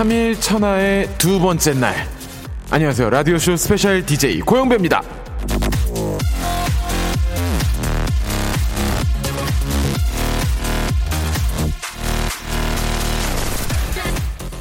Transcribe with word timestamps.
3일 0.00 0.40
천하의 0.40 1.10
두 1.18 1.38
번째 1.38 1.74
날. 1.74 1.94
안녕하세요. 2.70 3.10
라디오쇼 3.10 3.56
스페셜 3.56 4.06
DJ 4.06 4.40
고영배입니다. 4.40 5.02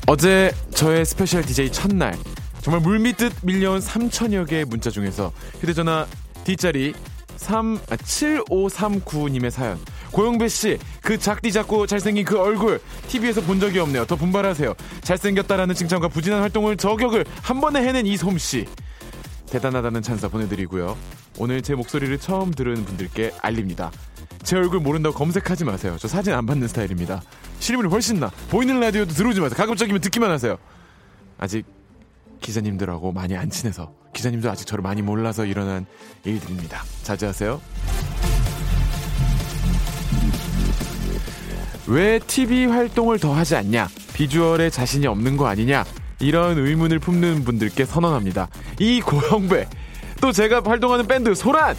어제 0.07 0.51
저의 0.71 1.05
스페셜 1.05 1.43
DJ 1.43 1.71
첫날 1.71 2.17
정말 2.61 2.81
물밀듯 2.81 3.31
밀려온 3.41 3.79
3천여 3.79 4.45
개의 4.45 4.65
문자 4.65 4.89
중에서 4.89 5.31
휴대전화 5.61 6.05
뒷자리 6.43 6.93
3, 7.37 7.79
아, 7.89 7.95
7539님의 7.95 9.51
사연 9.51 9.79
고영배 10.11 10.49
씨 10.49 10.77
그 11.01 11.17
작디 11.17 11.51
작고 11.51 11.87
잘생긴 11.87 12.25
그 12.25 12.39
얼굴 12.39 12.81
TV에서 13.07 13.41
본 13.41 13.59
적이 13.59 13.79
없네요. 13.79 14.05
더 14.05 14.15
분발하세요. 14.15 14.73
잘생겼다라는 15.01 15.75
칭찬과 15.75 16.09
부진한 16.09 16.41
활동을 16.41 16.77
저격을 16.77 17.25
한 17.41 17.61
번에 17.61 17.81
해낸 17.81 18.05
이 18.05 18.17
솜씨. 18.17 18.65
대단하다는 19.49 20.01
찬사 20.01 20.27
보내드리고요. 20.27 20.97
오늘 21.37 21.61
제 21.61 21.73
목소리를 21.73 22.17
처음 22.19 22.51
들은 22.51 22.85
분들께 22.85 23.33
알립니다. 23.41 23.91
제 24.43 24.57
얼굴 24.57 24.79
모른다고 24.79 25.15
검색하지 25.15 25.65
마세요. 25.65 25.95
저 25.99 26.07
사진 26.07 26.33
안 26.33 26.45
받는 26.45 26.67
스타일입니다. 26.67 27.21
실물이 27.59 27.89
훨씬 27.89 28.19
나. 28.19 28.31
보이는 28.49 28.79
라디오도 28.79 29.13
들어오지 29.13 29.39
마세요. 29.39 29.57
가급적이면 29.57 30.01
듣기만 30.01 30.29
하세요. 30.29 30.57
아직 31.37 31.65
기자님들하고 32.41 33.11
많이 33.11 33.35
안 33.35 33.49
친해서 33.49 33.93
기자님도 34.13 34.49
아직 34.49 34.65
저를 34.65 34.81
많이 34.81 35.01
몰라서 35.01 35.45
일어난 35.45 35.85
일들입니다. 36.23 36.83
자제하세요. 37.03 37.59
왜 41.89 42.19
TV 42.19 42.67
활동을 42.67 43.17
더 43.17 43.33
하지 43.33 43.55
않냐? 43.55 43.87
비주얼에 44.13 44.69
자신이 44.69 45.07
없는 45.07 45.37
거 45.37 45.47
아니냐? 45.47 45.83
이런 46.19 46.59
의문을 46.59 46.99
품는 46.99 47.43
분들께 47.43 47.85
선언합니다. 47.85 48.47
이 48.77 49.01
고영배 49.01 49.67
또 50.21 50.31
제가 50.31 50.61
활동하는 50.63 51.07
밴드 51.07 51.33
소란 51.33 51.75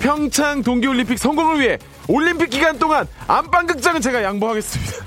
평창 0.00 0.60
동계올림픽 0.64 1.20
성공을 1.20 1.60
위해 1.60 1.78
올림픽 2.08 2.50
기간 2.50 2.80
동안 2.80 3.06
안방극장은 3.28 4.00
제가 4.00 4.24
양보하겠습니다. 4.24 5.04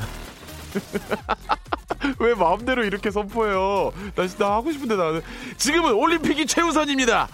왜 2.20 2.34
마음대로 2.36 2.86
이렇게 2.86 3.12
선포해요? 3.12 3.92
나 4.16 4.28
진짜 4.28 4.50
하고 4.50 4.72
싶은데 4.72 4.96
나는 4.96 5.22
지금은 5.58 5.92
올림픽이 5.92 6.46
최우선입니다. 6.46 7.28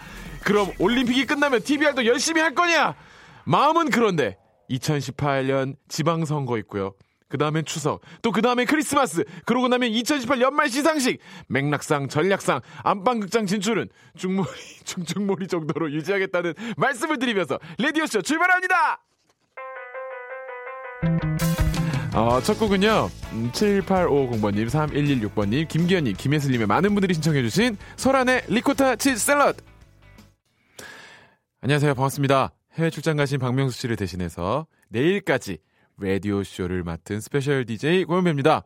그럼 0.44 0.72
올림픽이 0.80 1.28
끝나면 1.28 1.62
TV 1.62 1.86
활동 1.86 2.08
열심히 2.08 2.42
할 2.42 2.56
거냐? 2.56 2.96
마음은 3.44 3.92
그런데 3.92 4.38
2018년 4.70 5.76
지방선거 5.88 6.58
있고요. 6.60 6.94
그 7.28 7.38
다음엔 7.40 7.66
추석, 7.66 8.02
또 8.22 8.32
그 8.32 8.42
다음엔 8.42 8.66
크리스마스, 8.68 9.24
그러고 9.46 9.68
나면 9.68 9.90
2018 9.90 10.42
연말 10.42 10.70
시상식, 10.70 11.20
맥락상, 11.48 12.08
전략상, 12.08 12.62
안방극장 12.84 13.46
진출은 13.48 13.90
중몰이, 14.16 14.48
중중몰이 14.86 15.48
정도로 15.48 15.92
유지하겠다는 15.92 16.54
말씀을 16.78 17.18
드리면서 17.18 17.60
레디오쇼 17.80 18.22
출발합니다! 18.22 19.02
어, 22.14 22.40
첫 22.42 22.58
곡은요, 22.58 23.10
음, 23.34 23.52
7850번님, 23.52 24.70
3116번님, 24.70 25.68
김기현님, 25.68 26.16
김혜슬님의 26.16 26.66
많은 26.68 26.94
분들이 26.96 27.14
신청해주신 27.14 27.78
소란의 27.98 28.44
리코타 28.48 28.96
치즈 28.96 29.18
샐러드! 29.18 29.62
안녕하세요. 31.62 31.94
반갑습니다. 31.96 32.52
해외 32.76 32.90
출장 32.90 33.16
가신 33.16 33.40
박명수 33.40 33.80
씨를 33.80 33.96
대신해서 33.96 34.68
내일까지 34.90 35.60
라디오 35.98 36.44
쇼를 36.44 36.84
맡은 36.84 37.22
스페셜 37.22 37.66
DJ 37.66 38.04
고영배입니다. 38.04 38.64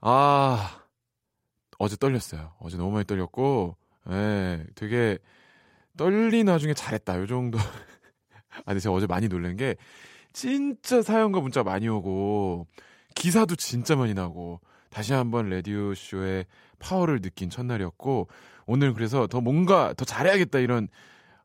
아, 0.00 0.82
어제 1.78 1.96
떨렸어요. 1.96 2.52
어제 2.60 2.76
너무 2.76 2.92
많이 2.92 3.04
떨렸고, 3.04 3.76
예, 4.10 4.64
되게 4.76 5.18
떨린 5.96 6.46
와중에 6.46 6.74
잘했다. 6.74 7.18
요 7.18 7.26
정도. 7.26 7.58
아, 8.54 8.62
근데 8.66 8.78
제가 8.78 8.94
어제 8.94 9.08
많이 9.08 9.28
놀란 9.28 9.56
게, 9.56 9.74
진짜 10.32 11.02
사연과 11.02 11.40
문자 11.40 11.64
많이 11.64 11.88
오고 11.88 12.68
기사도 13.16 13.56
진짜 13.56 13.96
많이 13.96 14.14
나고 14.14 14.60
다시 14.90 15.12
한번 15.12 15.50
라디오 15.50 15.92
쇼의 15.92 16.46
파워를 16.78 17.20
느낀 17.20 17.50
첫날이었고 17.50 18.28
오늘 18.66 18.94
그래서 18.94 19.26
더 19.26 19.40
뭔가 19.40 19.92
더 19.96 20.04
잘해야겠다 20.04 20.60
이런 20.60 20.86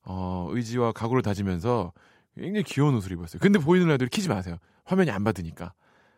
어 0.06 0.48
의지와 0.52 0.92
각오를 0.92 1.22
다지면서 1.22 1.94
굉장히 2.36 2.64
귀여운 2.64 2.96
옷을 2.96 3.12
입었어요. 3.14 3.40
근데 3.40 3.60
보이는 3.60 3.88
라디오를 3.88 4.10
키지 4.10 4.30
마세요. 4.30 4.58
화면이 4.86 5.12
안 5.12 5.24
받으니까. 5.24 5.74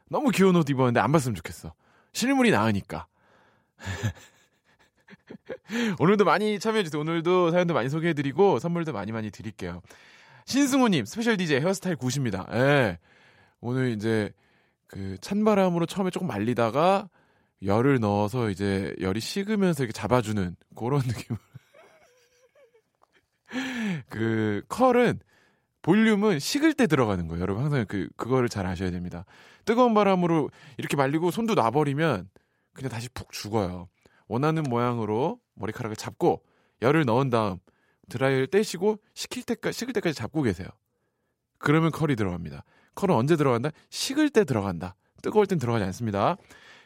너무 0.10 0.30
귀여운 0.32 0.56
옷 0.56 0.70
입었는데 0.70 1.00
안 1.00 1.12
봤으면 1.12 1.36
좋겠어. 1.36 1.74
실물이 2.14 2.52
나으니까. 2.52 3.08
오늘도 6.00 6.26
많이 6.26 6.60
참여해주세요. 6.60 7.02
오늘도 7.02 7.52
사연도 7.52 7.74
많이 7.74 7.90
소개해드리고 7.90 8.60
선물도 8.60 8.94
많이 8.94 9.12
많이 9.12 9.32
드릴게요. 9.32 9.82
신승우님 10.46 11.06
스페셜 11.06 11.38
DJ 11.38 11.60
헤어스타일 11.60 11.96
good입니다. 11.96 12.48
예. 12.54 13.00
오늘 13.62 13.92
이제 13.92 14.32
그 14.88 15.18
찬바람으로 15.22 15.88
처음에 15.88 16.12
조금 16.12 16.28
말리다가 16.28 17.10
열을 17.64 18.00
넣어서 18.00 18.50
이제 18.50 18.94
열이 19.02 19.20
식으면서 19.20 19.84
이렇게 19.84 19.94
잡아주는 19.94 20.56
그런 20.76 21.02
느낌. 21.02 21.36
그 24.10 24.64
컬은 24.68 25.20
볼륨은 25.82 26.40
식을 26.40 26.74
때 26.74 26.88
들어가는 26.88 27.28
거예요. 27.28 27.42
여러분 27.42 27.64
항상 27.64 27.86
그 27.88 28.10
그거를 28.18 28.50
잘 28.50 28.66
아셔야 28.66 28.92
됩니다. 28.92 29.26
뜨거운 29.66 29.94
바람으로 29.94 30.50
이렇게 30.78 30.98
말리고 30.98 31.32
손도 31.32 31.54
놔버리면 31.54 32.30
그냥 32.74 32.90
다시 32.90 33.10
푹 33.10 33.32
죽어요. 33.32 33.88
원하는 34.28 34.64
모양으로 34.64 35.40
머리카락을 35.56 35.96
잡고 35.96 36.44
열을 36.82 37.06
넣은 37.06 37.30
다음 37.30 37.58
드라이를 38.10 38.48
떼시고 38.48 39.00
식힐 39.14 39.44
때까지 39.44 39.78
식을 39.78 39.94
때까지 39.94 40.16
잡고 40.16 40.42
계세요. 40.42 40.68
그러면 41.58 41.92
컬이 41.92 42.16
들어갑니다. 42.16 42.64
컬은 42.96 43.16
언제 43.16 43.36
들어간다? 43.36 43.70
식을 43.90 44.30
때 44.30 44.44
들어간다. 44.44 44.96
뜨거울 45.22 45.48
땐 45.48 45.60
들어가지 45.60 45.86
않습니다. 45.86 46.38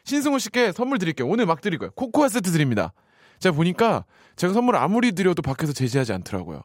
신승우 0.04 0.38
씨께 0.38 0.72
선물 0.72 0.98
드릴게요. 0.98 1.28
오늘 1.28 1.46
막 1.46 1.60
드릴 1.60 1.78
거예요. 1.78 1.92
코코아 1.92 2.28
세트 2.28 2.50
드립니다. 2.50 2.92
제가 3.40 3.54
보니까 3.56 4.04
제가 4.36 4.52
선물 4.52 4.76
아무리 4.76 5.12
드려도 5.12 5.42
밖에서 5.42 5.72
제지하지 5.72 6.12
않더라고요. 6.12 6.62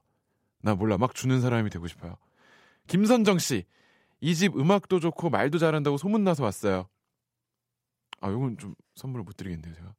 나 0.62 0.76
몰라. 0.76 0.98
막 0.98 1.16
주는 1.16 1.42
사람이 1.42 1.70
되고 1.70 1.88
싶어요. 1.88 2.16
김선정 2.88 3.40
씨. 3.40 3.66
이 4.22 4.34
집 4.34 4.56
음악도 4.58 5.00
좋고 5.00 5.30
말도 5.30 5.58
잘한다고 5.58 5.98
소문나서 5.98 6.44
왔어요. 6.44 6.88
아, 8.22 8.30
이건 8.30 8.58
좀 8.58 8.74
선물을 8.96 9.24
못 9.24 9.36
드리겠네요, 9.38 9.74
제가. 9.74 9.94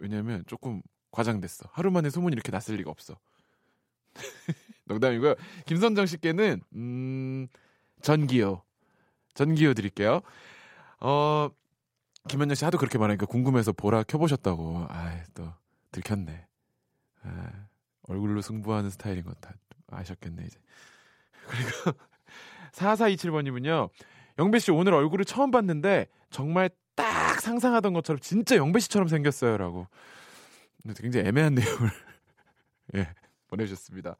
왜냐면 0.00 0.44
조금 0.46 0.82
과장됐어. 1.12 1.68
하루 1.72 1.90
만에 1.90 2.10
소문이 2.10 2.34
이렇게 2.34 2.50
났을 2.50 2.76
리가 2.76 2.90
없어. 2.90 3.18
농담이고요. 4.86 5.34
김선정 5.66 6.06
씨께는 6.06 6.60
음, 6.74 7.46
전기요. 8.02 8.62
전기요 9.34 9.74
드릴게요. 9.74 10.20
어, 11.00 11.48
김현정 12.28 12.54
씨 12.54 12.64
하도 12.64 12.78
그렇게 12.78 12.98
말하니까 12.98 13.26
궁금해서 13.26 13.72
보라 13.72 14.04
켜보셨다고. 14.04 14.86
아, 14.88 15.22
또 15.34 15.52
들켰네. 15.90 16.46
아, 17.22 17.50
얼굴로 18.02 18.42
승부하는 18.42 18.90
스타일인 18.90 19.24
것다 19.24 19.54
아셨겠네 19.88 20.44
이제. 20.44 20.58
그리고 21.48 21.98
4427번님은요. 22.72 23.90
영배 24.38 24.58
씨 24.58 24.70
오늘 24.70 24.94
얼굴을 24.94 25.24
처음 25.24 25.50
봤는데 25.50 26.06
정말 26.30 26.70
딱 26.94 27.40
상상하던 27.40 27.92
것처럼 27.94 28.20
진짜 28.20 28.56
영배 28.56 28.80
씨처럼 28.80 29.08
생겼어요라고. 29.08 29.86
굉장히 31.00 31.28
애매한 31.28 31.54
내용을 31.56 31.90
예, 32.94 33.14
보내주셨습니다. 33.48 34.16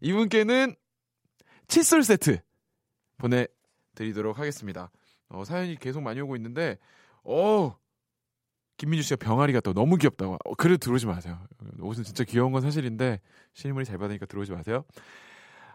이분께는 0.00 0.74
칫솔 1.68 2.02
세트 2.04 2.38
보내드리도록 3.18 4.38
하겠습니다. 4.38 4.90
어, 5.28 5.44
사연이 5.44 5.76
계속 5.76 6.02
많이 6.02 6.20
오고 6.20 6.36
있는데, 6.36 6.78
어 7.28 7.76
김민주 8.76 9.02
씨가 9.02 9.16
병아리가 9.24 9.60
또 9.60 9.72
너무 9.72 9.96
귀엽다고. 9.96 10.34
어, 10.44 10.54
그래 10.54 10.76
들어오지 10.76 11.06
마세요. 11.06 11.38
옷은 11.80 12.04
진짜 12.04 12.24
귀여운 12.24 12.52
건 12.52 12.60
사실인데 12.62 13.20
실물이 13.54 13.84
잘 13.86 13.98
받으니까 13.98 14.26
들어오지 14.26 14.52
마세요. 14.52 14.84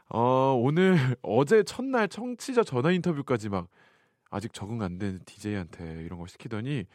어, 0.09 0.53
오늘 0.61 0.95
어제 1.23 1.63
첫날 1.63 2.07
청취자 2.07 2.63
전화 2.63 2.91
인터뷰까지 2.91 3.49
막 3.49 3.67
아직 4.29 4.53
적응 4.53 4.81
안 4.81 4.97
된 4.99 5.19
DJ한테 5.25 6.03
이런 6.03 6.19
거 6.19 6.27
시키더니 6.27 6.85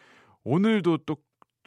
오늘도 0.45 0.99
또 0.99 1.17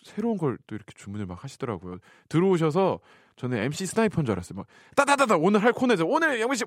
새로운 0.03 0.37
걸 0.37 0.57
또 0.67 0.75
이렇게 0.75 0.93
주문을 0.95 1.25
막 1.25 1.43
하시더라고요. 1.43 1.97
들어오셔서 2.29 2.99
저는 3.35 3.57
MC 3.57 3.85
스나이퍼인 3.87 4.25
줄 4.25 4.31
알았어요. 4.33 4.57
막 4.57 4.67
따다다다 4.95 5.35
오늘 5.37 5.61
할 5.63 5.73
코너에서 5.73 6.05
오늘 6.05 6.39
영민 6.39 6.55
씨 6.55 6.63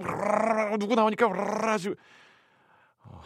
누구 0.78 0.94
나오니까 0.94 1.26
하시고 1.72 1.94
어, 3.04 3.22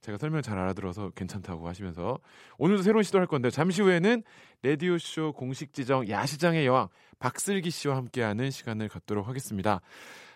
제가 0.00 0.18
설명 0.18 0.42
잘 0.42 0.58
알아들어서 0.58 1.10
괜찮다고 1.10 1.68
하시면서 1.68 2.18
오늘도 2.58 2.82
새로운 2.82 3.02
시도를 3.02 3.22
할 3.22 3.28
건데 3.28 3.50
잠시 3.50 3.82
후에는 3.82 4.22
라디오 4.62 4.98
쇼 4.98 5.32
공식 5.32 5.72
지정 5.72 6.08
야시장의 6.08 6.66
여왕 6.66 6.88
박슬기 7.18 7.70
씨와 7.70 7.96
함께하는 7.96 8.50
시간을 8.50 8.88
갖도록 8.88 9.28
하겠습니다. 9.28 9.80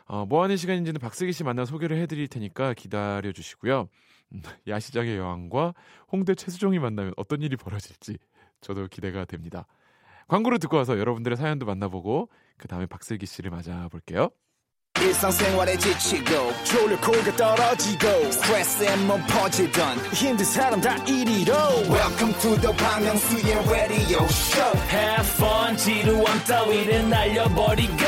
어, 0.07 0.27
뭐 0.27 0.43
하는 0.43 0.57
시간인지는 0.57 1.01
박슬기 1.01 1.33
씨 1.33 1.45
만나 1.45 1.65
소개를 1.65 1.97
해드릴 1.99 2.29
테니까 2.29 2.75
기다려 2.75 3.33
주시고요. 3.33 3.89
음, 4.33 4.43
야시장의 4.67 5.17
여왕과 5.17 5.75
홍대 6.11 6.35
최수종이 6.35 6.79
만나면 6.79 7.15
어떤 7.17 7.43
일이 7.43 7.57
벌어질지 7.57 8.19
저도 8.61 8.89
기대가 8.89 9.25
됩니다. 9.25 9.67
광고를 10.29 10.59
듣고 10.59 10.77
와서 10.77 10.99
여러분들의 10.99 11.37
사연도 11.37 11.67
만나보고 11.67 12.31
그 12.57 12.69
다음에 12.69 12.87
박슬기 12.87 13.27
씨를 13.27 13.51
맞아볼게요. 13.51 14.31
일상생활에 15.17 15.77
지치고, 15.79 16.53
졸려 16.65 17.01
코가 17.01 17.35
떨어지고, 17.37 18.31
스트레스에 18.31 18.97
몸 18.97 19.21
퍼지던, 19.27 19.99
힘든 20.13 20.45
사람 20.45 20.81
다 20.81 20.95
이리로. 21.07 21.53
welcome 21.89 22.33
to 22.41 22.55
the 22.61 22.77
Bang 22.77 23.05
Myung-soo's 23.05 23.69
radio 23.71 24.25
show. 24.29 24.79
Have 24.91 25.27
fun 25.37 25.77
지루함 25.77 26.45
따위를 26.45 27.09
날려버리고. 27.09 28.05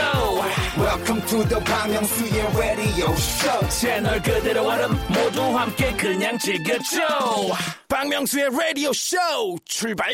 Welcome 0.79 1.27
to 1.27 1.49
the 1.49 1.65
Bang 1.65 1.95
Myung-soo's 1.95 2.57
radio 2.57 3.13
show. 3.17 3.69
채널 3.71 4.23
그대로 4.23 4.69
얼음 4.69 4.93
모두 5.09 5.43
함께 5.59 5.93
그냥 5.97 6.39
즐겨줘. 6.39 7.01
박명수의 7.89 8.51
라디오 8.51 8.93
쇼 8.93 9.17
출발! 9.65 10.13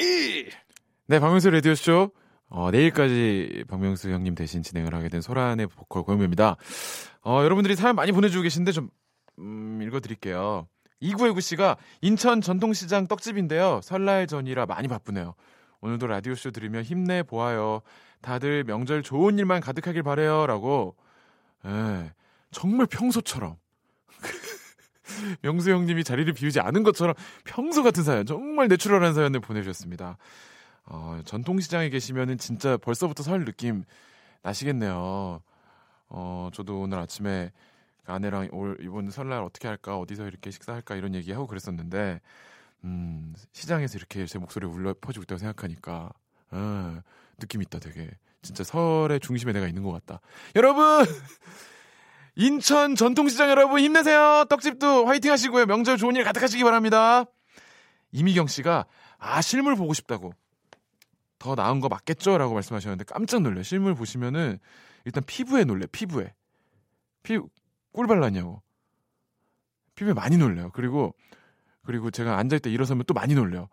네, 1.07 1.19
박명수 1.19 1.51
라디오쇼. 1.51 2.13
어, 2.50 2.70
내일까지 2.73 3.64
박명수 3.69 4.11
형님 4.11 4.35
대신 4.35 4.62
진행을 4.62 4.93
하게 4.94 5.08
된 5.08 5.20
소란의 5.20 5.69
보컬 5.69 6.02
고영배입니다. 6.02 6.56
어, 7.23 7.43
여러분들이 7.44 7.76
사연 7.76 7.94
많이 7.94 8.11
보내주고 8.11 8.43
계신데 8.43 8.73
좀, 8.73 8.91
음, 9.38 9.81
읽어드릴게요. 9.82 10.67
2919 10.99 11.41
씨가 11.41 11.76
인천 12.02 12.41
전통시장 12.41 13.06
떡집인데요. 13.06 13.81
설날 13.82 14.26
전이라 14.26 14.67
많이 14.67 14.88
바쁘네요. 14.88 15.35
오늘도 15.81 16.08
라디오 16.08 16.35
쇼 16.35 16.50
들으며 16.50 16.82
힘내 16.82 17.23
보아요. 17.23 17.81
다들 18.20 18.64
명절 18.64 19.02
좋은 19.02 19.38
일만 19.38 19.61
가득하길 19.61 20.02
바래요. 20.02 20.47
라고, 20.47 20.97
예, 21.64 22.12
정말 22.50 22.87
평소처럼. 22.87 23.56
명수 25.43 25.70
형님이 25.70 26.05
자리를 26.05 26.31
비우지 26.35 26.61
않은 26.61 26.82
것처럼 26.82 27.14
평소 27.44 27.82
같은 27.82 28.02
사연, 28.02 28.26
정말 28.26 28.69
내추럴한 28.69 29.14
사연을 29.14 29.41
보내주셨습니다. 29.41 30.19
어, 30.91 31.21
전통시장에 31.25 31.89
계시면은 31.89 32.37
진짜 32.37 32.77
벌써부터 32.77 33.23
설 33.23 33.45
느낌 33.45 33.85
나시겠네요. 34.43 35.41
어, 36.09 36.51
저도 36.53 36.81
오늘 36.81 36.99
아침에 36.99 37.53
아내랑 38.07 38.49
올 38.51 38.77
이번 38.81 39.09
설날 39.11 39.43
어떻게 39.43 39.69
할까, 39.69 39.97
어디서 39.99 40.27
이렇게 40.27 40.51
식사할까 40.51 40.97
이런 40.97 41.15
얘기하고 41.15 41.47
그랬었는데, 41.47 42.21
음, 42.83 43.35
시장에서 43.53 43.99
이렇게 43.99 44.27
제 44.27 44.41
목소리 44.41 44.67
울려 44.67 44.93
퍼지고 45.01 45.23
있다고 45.23 45.39
생각하니까, 45.39 46.11
어, 46.51 47.01
느낌 47.39 47.63
있다 47.63 47.79
되게. 47.79 48.11
진짜 48.43 48.65
설의 48.65 49.21
중심에 49.21 49.53
내가 49.53 49.69
있는 49.69 49.85
것 49.85 49.93
같다. 49.93 50.21
여러분! 50.57 51.05
인천 52.35 52.97
전통시장 52.97 53.49
여러분 53.49 53.81
힘내세요. 53.81 54.47
떡집도 54.49 55.07
화이팅 55.07 55.31
하시고요. 55.31 55.67
명절 55.67 55.99
좋은 55.99 56.17
일 56.17 56.25
가득하시기 56.25 56.65
바랍니다. 56.65 57.27
이미경 58.13 58.49
씨가 58.49 58.87
아 59.19 59.43
실물 59.43 59.77
보고 59.77 59.93
싶다고 59.93 60.33
더 61.41 61.55
나은 61.55 61.81
거 61.81 61.89
맞겠죠라고 61.89 62.55
말씀하셨는데 62.55 63.05
깜짝 63.05 63.41
놀래요. 63.41 63.65
실물 63.65 63.97
보시면은 63.97 64.61
일단 65.05 65.25
피부에 65.27 65.65
놀래. 65.65 65.87
피부에 65.87 66.33
피꿀 67.23 68.07
발랐냐고 68.07 68.63
피부에 69.97 70.13
많이 70.13 70.37
놀래요. 70.37 70.71
그리고 70.73 71.15
그리고 71.83 72.11
제가 72.11 72.37
앉아 72.37 72.57
있다 72.57 72.69
일어서면 72.69 73.05
또 73.07 73.15
많이 73.15 73.35
놀래요. 73.35 73.69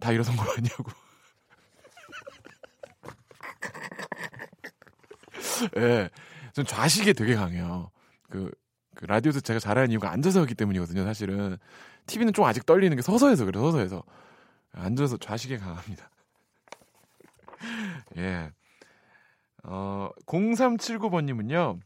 다 0.00 0.12
일어선 0.12 0.34
거 0.34 0.50
아니냐고. 0.50 0.90
예, 5.76 5.80
네, 5.80 6.08
전 6.54 6.64
좌식에 6.64 7.12
되게 7.12 7.34
강해요. 7.34 7.90
그, 8.30 8.50
그 8.94 9.04
라디오도 9.04 9.40
제가 9.40 9.60
잘하는 9.60 9.90
이유가 9.90 10.10
앉아서 10.10 10.40
하기 10.40 10.54
때문이거든요. 10.54 11.04
사실은 11.04 11.58
TV는 12.06 12.32
좀 12.32 12.46
아직 12.46 12.64
떨리는 12.64 12.96
게 12.96 13.02
서서 13.02 13.28
해서 13.28 13.44
그래 13.44 13.60
서서 13.60 13.80
해서 13.80 14.02
앉아서 14.72 15.18
좌식에 15.18 15.58
강합니다. 15.58 16.08
예. 18.16 18.50
어, 19.64 20.10
0379번님은요. 20.26 21.78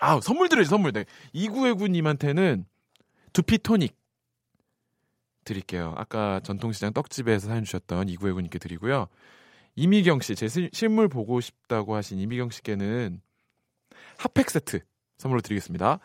아, 0.00 0.20
선물 0.20 0.48
드려야지, 0.48 0.70
선물. 0.70 0.92
네. 0.92 1.04
2929님한테는 1.34 2.64
두피 3.32 3.58
토닉 3.58 3.96
드릴게요. 5.44 5.94
아까 5.96 6.40
전통시장 6.40 6.92
떡집에서 6.92 7.48
사연 7.48 7.64
주셨던 7.64 8.06
2929님께 8.08 8.60
드리고요. 8.60 9.08
이미경 9.76 10.20
씨, 10.20 10.34
제 10.34 10.48
실- 10.48 10.70
실물 10.72 11.08
보고 11.08 11.40
싶다고 11.40 11.94
하신 11.94 12.18
이미경 12.18 12.50
씨께는 12.50 13.20
핫팩 14.18 14.50
세트 14.50 14.80
선물로 15.18 15.40
드리겠습니다. 15.40 16.00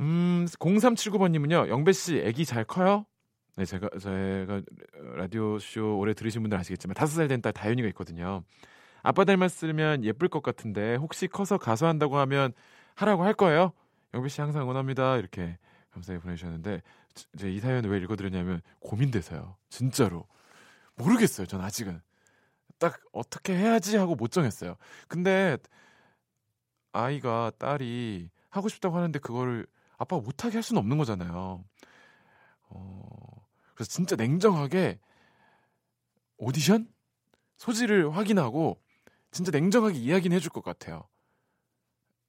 음, 0.00 0.46
0379번님은요, 0.58 1.68
영배 1.68 1.92
씨, 1.92 2.18
애기 2.18 2.44
잘 2.46 2.64
커요? 2.64 3.04
네, 3.60 3.66
제가, 3.66 3.90
제가 3.98 4.62
라디오 5.16 5.58
쇼 5.58 5.98
오래 5.98 6.14
들으신 6.14 6.40
분들 6.42 6.56
아시겠지만, 6.58 6.94
다섯 6.94 7.16
살 7.16 7.28
된 7.28 7.42
딸 7.42 7.52
다현이가 7.52 7.88
있거든요. 7.88 8.42
아빠 9.02 9.24
닮았으면 9.26 10.02
예쁠 10.04 10.28
것 10.28 10.42
같은데, 10.42 10.94
혹시 10.94 11.28
커서 11.28 11.58
가수 11.58 11.84
한다고 11.86 12.16
하면 12.20 12.52
하라고 12.94 13.22
할 13.22 13.34
거예요? 13.34 13.72
영배 14.14 14.30
씨 14.30 14.40
항상 14.40 14.62
응원합니다. 14.62 15.18
이렇게 15.18 15.58
감사히 15.90 16.18
보내주셨는데, 16.18 16.80
제이 17.36 17.60
사연을 17.60 17.90
왜 17.90 17.98
읽어드렸냐면, 17.98 18.62
고민돼서요. 18.80 19.56
진짜로. 19.68 20.26
모르겠어요, 20.94 21.46
전 21.46 21.60
아직은. 21.60 22.00
딱 22.78 22.98
어떻게 23.12 23.54
해야지 23.54 23.98
하고 23.98 24.14
못 24.14 24.30
정했어요. 24.32 24.76
근데, 25.06 25.58
아이가, 26.92 27.52
딸이 27.58 28.30
하고 28.48 28.68
싶다고 28.70 28.96
하는데, 28.96 29.18
그거를 29.18 29.66
아빠가 29.98 30.22
못하게 30.22 30.56
할 30.56 30.62
수는 30.62 30.80
없는 30.80 30.96
거잖아요. 30.98 31.62
어, 32.70 33.39
그래서 33.80 33.92
진짜 33.92 34.14
냉정하게 34.14 34.98
오디션 36.36 36.86
소지를 37.56 38.14
확인하고 38.14 38.78
진짜 39.30 39.50
냉정하게 39.50 39.96
이야기는 39.96 40.36
해줄 40.36 40.50
것 40.50 40.62
같아요. 40.62 41.08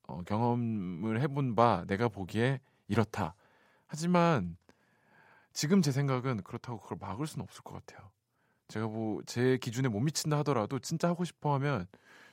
어, 0.03 0.23
경험을 0.23 1.19
해본 1.19 1.55
바 1.55 1.83
내가 1.87 2.07
보기에 2.07 2.61
이렇다. 2.87 3.35
하지만 3.85 4.55
지금 5.51 5.81
제 5.81 5.91
생각은 5.91 6.41
그렇다고 6.43 6.79
그걸 6.79 6.97
막을 7.01 7.27
수는 7.27 7.43
없을 7.43 7.63
것 7.63 7.73
같아요. 7.73 8.09
제가 8.69 8.87
뭐 8.87 9.21
제 9.25 9.57
기준에 9.57 9.89
못 9.89 9.99
미친다 9.99 10.37
하더라도 10.37 10.79
진짜 10.79 11.09
하고 11.09 11.25
싶어 11.25 11.53
하면 11.55 11.85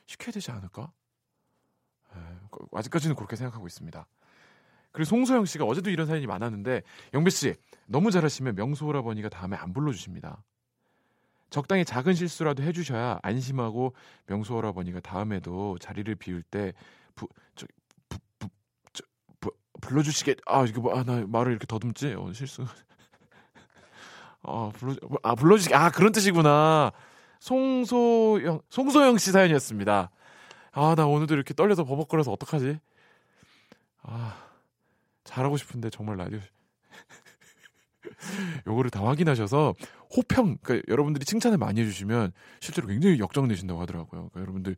시켜야 0.07 0.31
되지 0.31 0.53
않을까? 0.53 0.93
에, 2.15 2.19
아직까지는 2.71 3.17
그렇게 3.17 3.35
생각하고 3.35 3.67
있습니다. 3.67 4.07
그리고 4.99 5.11
송소영 5.11 5.45
씨가 5.45 5.64
어제도 5.64 5.90
이런 5.90 6.09
사연이 6.09 6.26
많았는데 6.26 6.83
영배 7.14 7.31
씨 7.31 7.55
너무 7.87 8.11
잘하시면 8.11 8.57
명수 8.57 8.85
오라버니가 8.85 9.28
다음에 9.28 9.57
안 9.57 9.73
불러주십니다. 9.73 10.43
적당히 11.50 11.85
작은 11.85 12.14
실수라도 12.14 12.64
해주셔야 12.64 13.21
안심하고 13.23 13.95
명수 14.26 14.55
오라버니가 14.55 14.99
다음에도 14.99 15.78
자리를 15.78 16.12
비울 16.17 16.43
때 16.43 16.73
부, 17.14 17.28
저, 17.55 17.64
부, 18.09 18.19
부, 18.40 18.49
저, 18.93 19.05
부, 19.38 19.52
불러주시게 19.81 20.35
아 20.47 20.64
이거 20.64 20.81
뭐, 20.81 20.99
아, 20.99 21.05
나 21.05 21.25
말을 21.28 21.52
이렇게 21.52 21.69
더듬지 21.69 22.14
어, 22.19 22.33
실수 22.33 22.64
아 24.43 24.73
불러 24.75 24.97
아 25.23 25.37
불러주시게 25.37 25.76
아 25.76 25.90
그런 25.90 26.11
뜻이구나 26.11 26.90
송소영 27.38 28.62
송소영 28.69 29.19
씨 29.19 29.31
사연이었습니다. 29.31 30.11
아 30.73 30.95
나 30.97 31.07
오늘도 31.07 31.35
이렇게 31.35 31.55
떨려서 31.55 31.85
버벅거려서 31.85 32.33
어떡하지? 32.33 32.81
아 34.02 34.48
잘하고 35.29 35.57
싶은데 35.57 35.91
정말 35.91 36.17
라디오 36.17 36.41
요거를 38.67 38.91
다 38.91 39.05
확인하셔서 39.05 39.75
호평 40.17 40.59
그러니까 40.63 40.87
여러분들이 40.89 41.25
칭찬을 41.25 41.59
많이 41.59 41.81
해주시면 41.81 42.33
실제로 42.61 42.89
굉장히 42.89 43.19
역정 43.19 43.47
내신다고 43.47 43.81
하더라고요. 43.83 44.31
그러니까 44.31 44.41
여러분들 44.41 44.77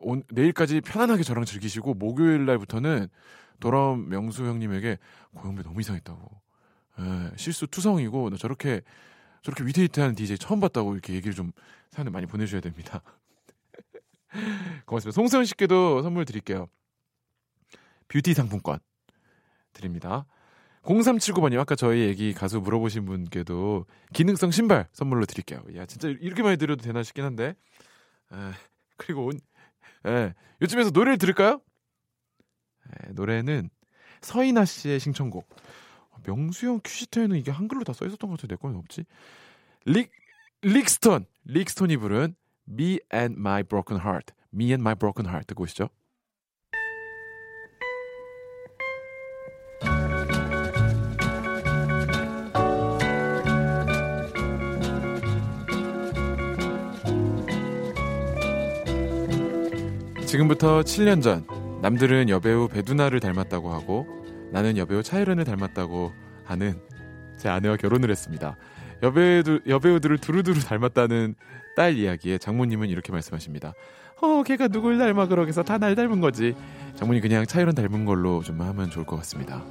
온, 0.00 0.22
내일까지 0.30 0.80
편안하게 0.80 1.22
저랑 1.22 1.44
즐기시고 1.44 1.94
목요일 1.94 2.44
날부터는 2.44 3.08
돌아온 3.60 4.08
명수 4.08 4.44
형님에게 4.44 4.98
고영배 5.34 5.62
너무 5.62 5.80
이상했다고 5.80 6.40
예, 7.00 7.30
실수 7.36 7.66
투성이고 7.66 8.30
너 8.30 8.36
저렇게 8.36 8.82
저렇게 9.42 9.64
위태위태한 9.64 10.16
DJ 10.16 10.38
처음 10.38 10.58
봤다고 10.58 10.92
이렇게 10.94 11.14
얘기를 11.14 11.34
좀 11.34 11.52
사연을 11.90 12.10
많이 12.10 12.26
보내주셔야 12.26 12.60
됩니다. 12.60 13.02
고맙습니다. 14.86 15.14
송세현 15.14 15.44
씨께도 15.44 16.02
선물 16.02 16.24
드릴게요. 16.24 16.66
뷰티 18.08 18.34
상품권 18.34 18.80
드립니다. 19.78 20.26
0379번님 20.82 21.58
아까 21.58 21.74
저희 21.74 22.00
얘기 22.02 22.32
가수 22.32 22.60
물어보신 22.60 23.04
분께도 23.06 23.86
기능성 24.12 24.50
신발 24.50 24.88
선물로 24.92 25.26
드릴게요. 25.26 25.62
야 25.76 25.86
진짜 25.86 26.08
이렇게 26.08 26.42
많이 26.42 26.56
드려도 26.56 26.82
되나 26.82 27.02
싶긴 27.02 27.24
한데 27.24 27.54
에, 28.32 28.36
그리고 28.96 29.26
온, 29.26 29.40
에, 30.06 30.34
요즘에서 30.60 30.90
노래를 30.90 31.18
들을까요? 31.18 31.60
에, 32.86 33.12
노래는 33.12 33.70
서인아 34.20 34.64
씨의 34.64 35.00
신청곡 35.00 35.48
명수형 36.26 36.80
큐시트에는 36.84 37.36
이게 37.36 37.50
한글로 37.50 37.84
다 37.84 37.92
써 37.92 38.04
있었던 38.06 38.28
것 38.30 38.36
같은데 38.36 38.54
내 38.56 38.58
거는 38.60 38.76
없지. 38.78 39.04
릭 39.84 40.10
릭스톤 40.62 41.24
릭스톤이 41.44 41.96
부른 41.98 42.34
Me 42.68 42.98
and 43.14 43.38
My 43.38 43.62
Broken 43.62 44.00
Heart, 44.02 44.34
Me 44.52 44.66
and 44.66 44.82
My 44.82 44.94
Broken 44.94 45.26
Heart 45.26 45.46
듣고 45.48 45.62
오시죠. 45.64 45.88
지금부터 60.38 60.82
7년 60.82 61.20
전 61.20 61.44
남들은 61.82 62.28
여배우 62.28 62.68
배두나를 62.68 63.18
닮았다고 63.18 63.72
하고 63.72 64.06
나는 64.52 64.76
여배우 64.76 65.02
차이런을 65.02 65.44
닮았다고 65.44 66.12
하는 66.44 66.80
제 67.36 67.48
아내와 67.48 67.76
결혼을 67.76 68.08
했습니다. 68.10 68.56
여배우들, 69.02 69.62
여배우들을 69.66 70.18
두루두루 70.18 70.60
닮았다는 70.60 71.34
딸 71.74 71.96
이야기에 71.96 72.38
장모님은 72.38 72.88
이렇게 72.88 73.10
말씀하십니다. 73.10 73.72
어, 74.20 74.44
걔가 74.44 74.68
누굴 74.68 74.98
닮아 74.98 75.26
그러겠어. 75.26 75.64
다 75.64 75.76
날 75.78 75.96
닮은 75.96 76.20
거지. 76.20 76.54
장모님 76.94 77.20
그냥 77.20 77.44
차이런 77.44 77.74
닮은 77.74 78.04
걸로 78.04 78.40
좀 78.44 78.60
하면 78.60 78.90
좋을 78.90 79.04
것 79.06 79.16
같습니다. 79.16 79.64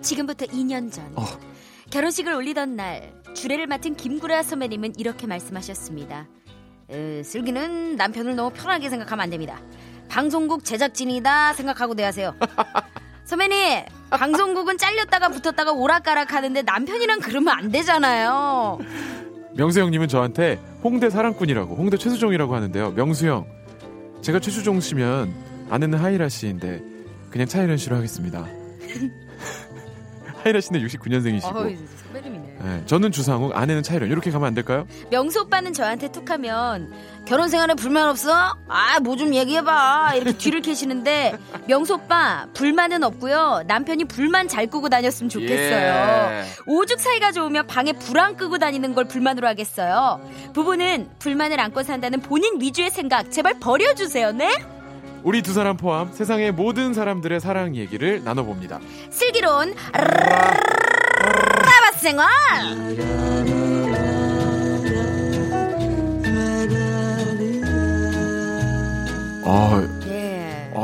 지금부터 0.00 0.46
2년 0.46 0.90
전 0.90 1.12
어. 1.14 1.24
결혼식을 1.92 2.32
올리던 2.32 2.74
날 2.74 3.12
주례를 3.34 3.68
맡은 3.68 3.94
김구라 3.94 4.42
선배님은 4.42 4.94
이렇게 4.98 5.28
말씀하셨습니다. 5.28 6.26
에, 6.90 7.22
슬기는 7.22 7.96
남편을 7.96 8.34
너무 8.34 8.50
편하게 8.50 8.90
생각하면 8.90 9.22
안 9.22 9.30
됩니다. 9.30 9.60
방송국 10.08 10.64
제작진이다 10.64 11.52
생각하고 11.54 11.94
대하세요. 11.94 12.34
선배님, 13.24 13.84
방송국은 14.10 14.78
잘렸다가 14.78 15.28
붙었다가 15.28 15.72
오락가락 15.72 16.32
하는데 16.32 16.62
남편이랑 16.62 17.20
그러면 17.20 17.54
안 17.56 17.70
되잖아요. 17.70 18.78
명수 19.54 19.80
형님은 19.80 20.08
저한테 20.08 20.58
홍대 20.82 21.10
사랑꾼이라고, 21.10 21.74
홍대 21.76 21.96
최수종이라고 21.98 22.54
하는데요. 22.54 22.92
명수 22.92 23.26
형, 23.28 23.46
제가 24.22 24.40
최수종 24.40 24.80
씨면 24.80 25.34
아내는 25.70 25.98
하이라 25.98 26.28
씨인데 26.28 26.82
그냥 27.30 27.46
차이런 27.46 27.76
씨로 27.76 27.96
하겠습니다. 27.96 28.46
하이라 30.44 30.60
씨는 30.60 30.86
69년생이시고, 30.86 31.56
어이, 31.56 31.76
선배님이네. 32.04 32.56
네, 32.60 32.82
저는 32.86 33.12
주상욱, 33.12 33.56
아내는 33.56 33.82
차이런 33.82 34.10
이렇게 34.10 34.30
가면 34.30 34.46
안 34.48 34.54
될까요? 34.54 34.86
명수 35.10 35.42
오빠는 35.42 35.72
저한테 35.72 36.10
툭하면 36.10 36.92
결혼 37.26 37.48
생활에 37.48 37.74
불만 37.74 38.08
없어? 38.08 38.32
아, 38.68 39.00
뭐 39.00 39.16
좀 39.16 39.34
얘기해봐. 39.34 40.14
이렇게 40.14 40.32
뒤를 40.38 40.60
캐시는데 40.62 41.36
명수 41.66 41.94
오빠 41.94 42.46
불만은 42.54 43.02
없고요. 43.02 43.64
남편이 43.66 44.04
불만 44.04 44.48
잘 44.48 44.66
끄고 44.68 44.88
다녔으면 44.88 45.28
좋겠어요. 45.28 46.32
예. 46.32 46.44
오죽 46.66 47.00
사이가 47.00 47.32
좋으면 47.32 47.66
방에 47.66 47.92
불 47.92 48.18
안 48.18 48.36
끄고 48.36 48.58
다니는 48.58 48.94
걸 48.94 49.04
불만으로 49.06 49.46
하겠어요. 49.48 50.20
부부는 50.54 51.08
불만을 51.18 51.60
안고 51.60 51.82
산다는 51.82 52.20
본인 52.20 52.60
위주의 52.60 52.90
생각 52.90 53.30
제발 53.30 53.54
버려주세요. 53.60 54.32
네? 54.32 54.50
우리 55.28 55.42
두 55.42 55.52
사람 55.52 55.76
포함 55.76 56.10
세상의 56.10 56.52
모든 56.52 56.94
사람들의 56.94 57.38
사랑 57.40 57.76
얘기를 57.76 58.24
나눠봅니다. 58.24 58.80
슬기로운 59.10 59.74
따바스 59.92 62.00
생활. 62.00 62.26
아, 69.44 69.82
예. 69.82 69.97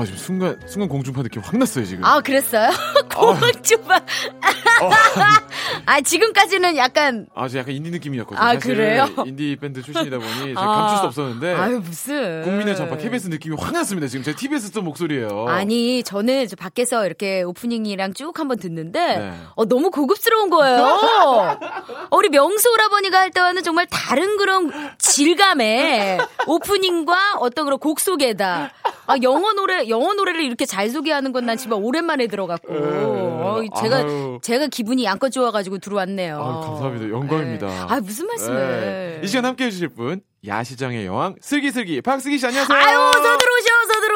아 0.00 0.04
지금 0.04 0.18
순간 0.18 0.60
순간 0.66 0.88
공중파 0.88 1.22
느낌 1.22 1.42
확 1.42 1.56
났어요 1.56 1.84
지금. 1.84 2.04
아 2.04 2.20
그랬어요? 2.20 2.70
공주파. 3.14 4.00
아 5.86 6.00
지금까지는 6.00 6.76
약간 6.76 7.26
아, 7.34 7.48
저 7.48 7.58
약간 7.58 7.74
인디 7.74 7.90
느낌이었거든요. 7.90 8.44
아, 8.44 8.58
그래요? 8.58 9.08
인디 9.26 9.56
밴드 9.60 9.82
출신이다 9.82 10.18
보니 10.18 10.54
제가 10.54 10.60
아. 10.60 10.66
감출 10.66 10.98
수 10.98 11.06
없었는데 11.06 11.54
아유 11.54 11.80
무슨 11.80 12.42
국민의 12.42 12.76
전파 12.76 12.96
KBS 12.96 13.28
느낌이 13.28 13.56
확 13.58 13.72
났습니다. 13.72 14.08
지금 14.08 14.24
제 14.24 14.34
TBS 14.34 14.68
듣던 14.68 14.84
목소리예요. 14.84 15.46
아니 15.48 16.02
저는 16.02 16.48
저 16.48 16.56
밖에서 16.56 17.06
이렇게 17.06 17.42
오프닝이랑 17.42 18.14
쭉 18.14 18.38
한번 18.38 18.58
듣는데 18.58 19.18
네. 19.18 19.32
어, 19.54 19.64
너무 19.66 19.90
고급스러운 19.90 20.50
거예요. 20.50 20.82
어, 22.10 22.16
우리 22.16 22.28
명수 22.28 22.72
오라버니가 22.72 23.18
할 23.18 23.30
때와는 23.30 23.62
정말 23.62 23.86
다른 23.90 24.36
그런 24.36 24.70
질감의 24.98 26.18
오프닝과 26.46 27.36
어떤 27.38 27.64
그런 27.64 27.78
곡 27.78 28.00
소개다. 28.00 28.70
아, 29.06 29.16
영어 29.22 29.52
노래 29.52 29.88
영어 29.88 30.14
노래를 30.14 30.42
이렇게 30.42 30.64
잘 30.66 30.88
소개하는 30.90 31.32
건난 31.32 31.56
정말 31.56 31.80
오랜만에 31.82 32.26
들어갖고 32.26 32.72
어, 32.72 33.60
제가 33.80 34.02
네. 34.02 34.04
아유. 34.04 34.38
제가 34.42 34.66
기분이 34.68 35.04
양껏 35.04 35.30
좋아가지고 35.30 35.78
들어왔네요. 35.78 36.36
아유, 36.36 36.66
감사합니다. 36.66 37.08
영광입니다. 37.10 37.66
네. 37.66 37.78
아 37.88 38.00
무슨 38.00 38.26
말씀을? 38.26 38.56
네. 38.56 39.20
이 39.22 39.26
시간 39.26 39.44
함께 39.44 39.64
해 39.66 39.70
주실 39.70 39.88
분 39.88 40.20
야시장의 40.46 41.06
여왕 41.06 41.36
슬기슬기 41.40 42.00
박슬기 42.02 42.38
씨 42.38 42.46
안녕하세요. 42.46 42.76
아유, 42.78 43.10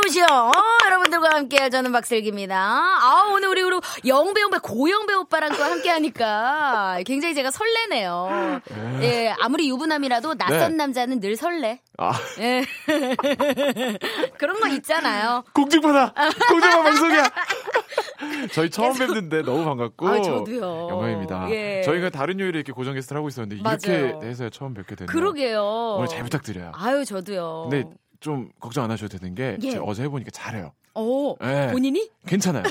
들어오시오. 0.08 0.24
어, 0.24 0.52
여러분들과 0.86 1.30
함께 1.34 1.68
저는 1.70 1.92
박슬기입니다. 1.92 2.56
아, 2.58 3.30
오늘 3.32 3.48
우리, 3.48 3.62
우리 3.62 3.78
영배, 4.06 4.40
영배, 4.40 4.58
고영배 4.62 5.14
오빠랑 5.14 5.56
또 5.56 5.62
함께 5.62 5.90
하니까 5.90 7.00
굉장히 7.06 7.34
제가 7.34 7.50
설레네요. 7.50 8.60
예, 9.02 9.34
아무리 9.40 9.68
유부남이라도 9.68 10.34
낯선 10.34 10.70
네. 10.72 10.76
남자는 10.76 11.20
늘 11.20 11.36
설레. 11.36 11.80
아, 11.98 12.12
예. 12.40 12.64
그런 14.38 14.60
거 14.60 14.68
있잖아요. 14.68 15.44
공중파다. 15.54 16.14
공중파 16.48 16.82
방송이야. 16.82 17.22
저희 18.52 18.70
처음 18.70 18.96
뵙는데 18.96 19.42
너무 19.42 19.64
반갑고 19.64 20.08
아, 20.08 20.20
저도요. 20.20 20.88
영광입니다. 20.90 21.50
예. 21.50 21.82
저희가 21.84 22.10
다른 22.10 22.40
요일에 22.40 22.58
이렇게 22.58 22.72
고정 22.72 22.94
게스트를 22.94 23.18
하고 23.18 23.28
있었는데 23.28 23.56
이렇게. 23.56 24.26
해서 24.26 24.48
처음 24.50 24.74
뵙게 24.74 24.94
되네요. 24.94 25.12
그러게요. 25.12 25.62
오늘 25.98 26.08
잘 26.08 26.22
부탁드려요. 26.24 26.72
아유, 26.74 27.04
저도요. 27.04 27.68
근데 27.70 27.88
좀 28.20 28.50
걱정 28.60 28.84
안 28.84 28.90
하셔도 28.90 29.18
되는 29.18 29.34
게 29.34 29.56
예. 29.62 29.70
제가 29.70 29.84
어제 29.84 30.02
해보니까 30.04 30.30
잘해요. 30.30 30.72
오, 30.98 31.36
예. 31.42 31.68
본인이? 31.72 32.08
괜찮아요. 32.26 32.64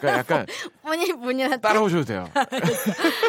그러니까 0.00 0.18
약간 0.18 0.46
본인, 0.82 1.18
본인한테. 1.20 1.60
따라오셔도 1.60 2.04
돼요. 2.04 2.28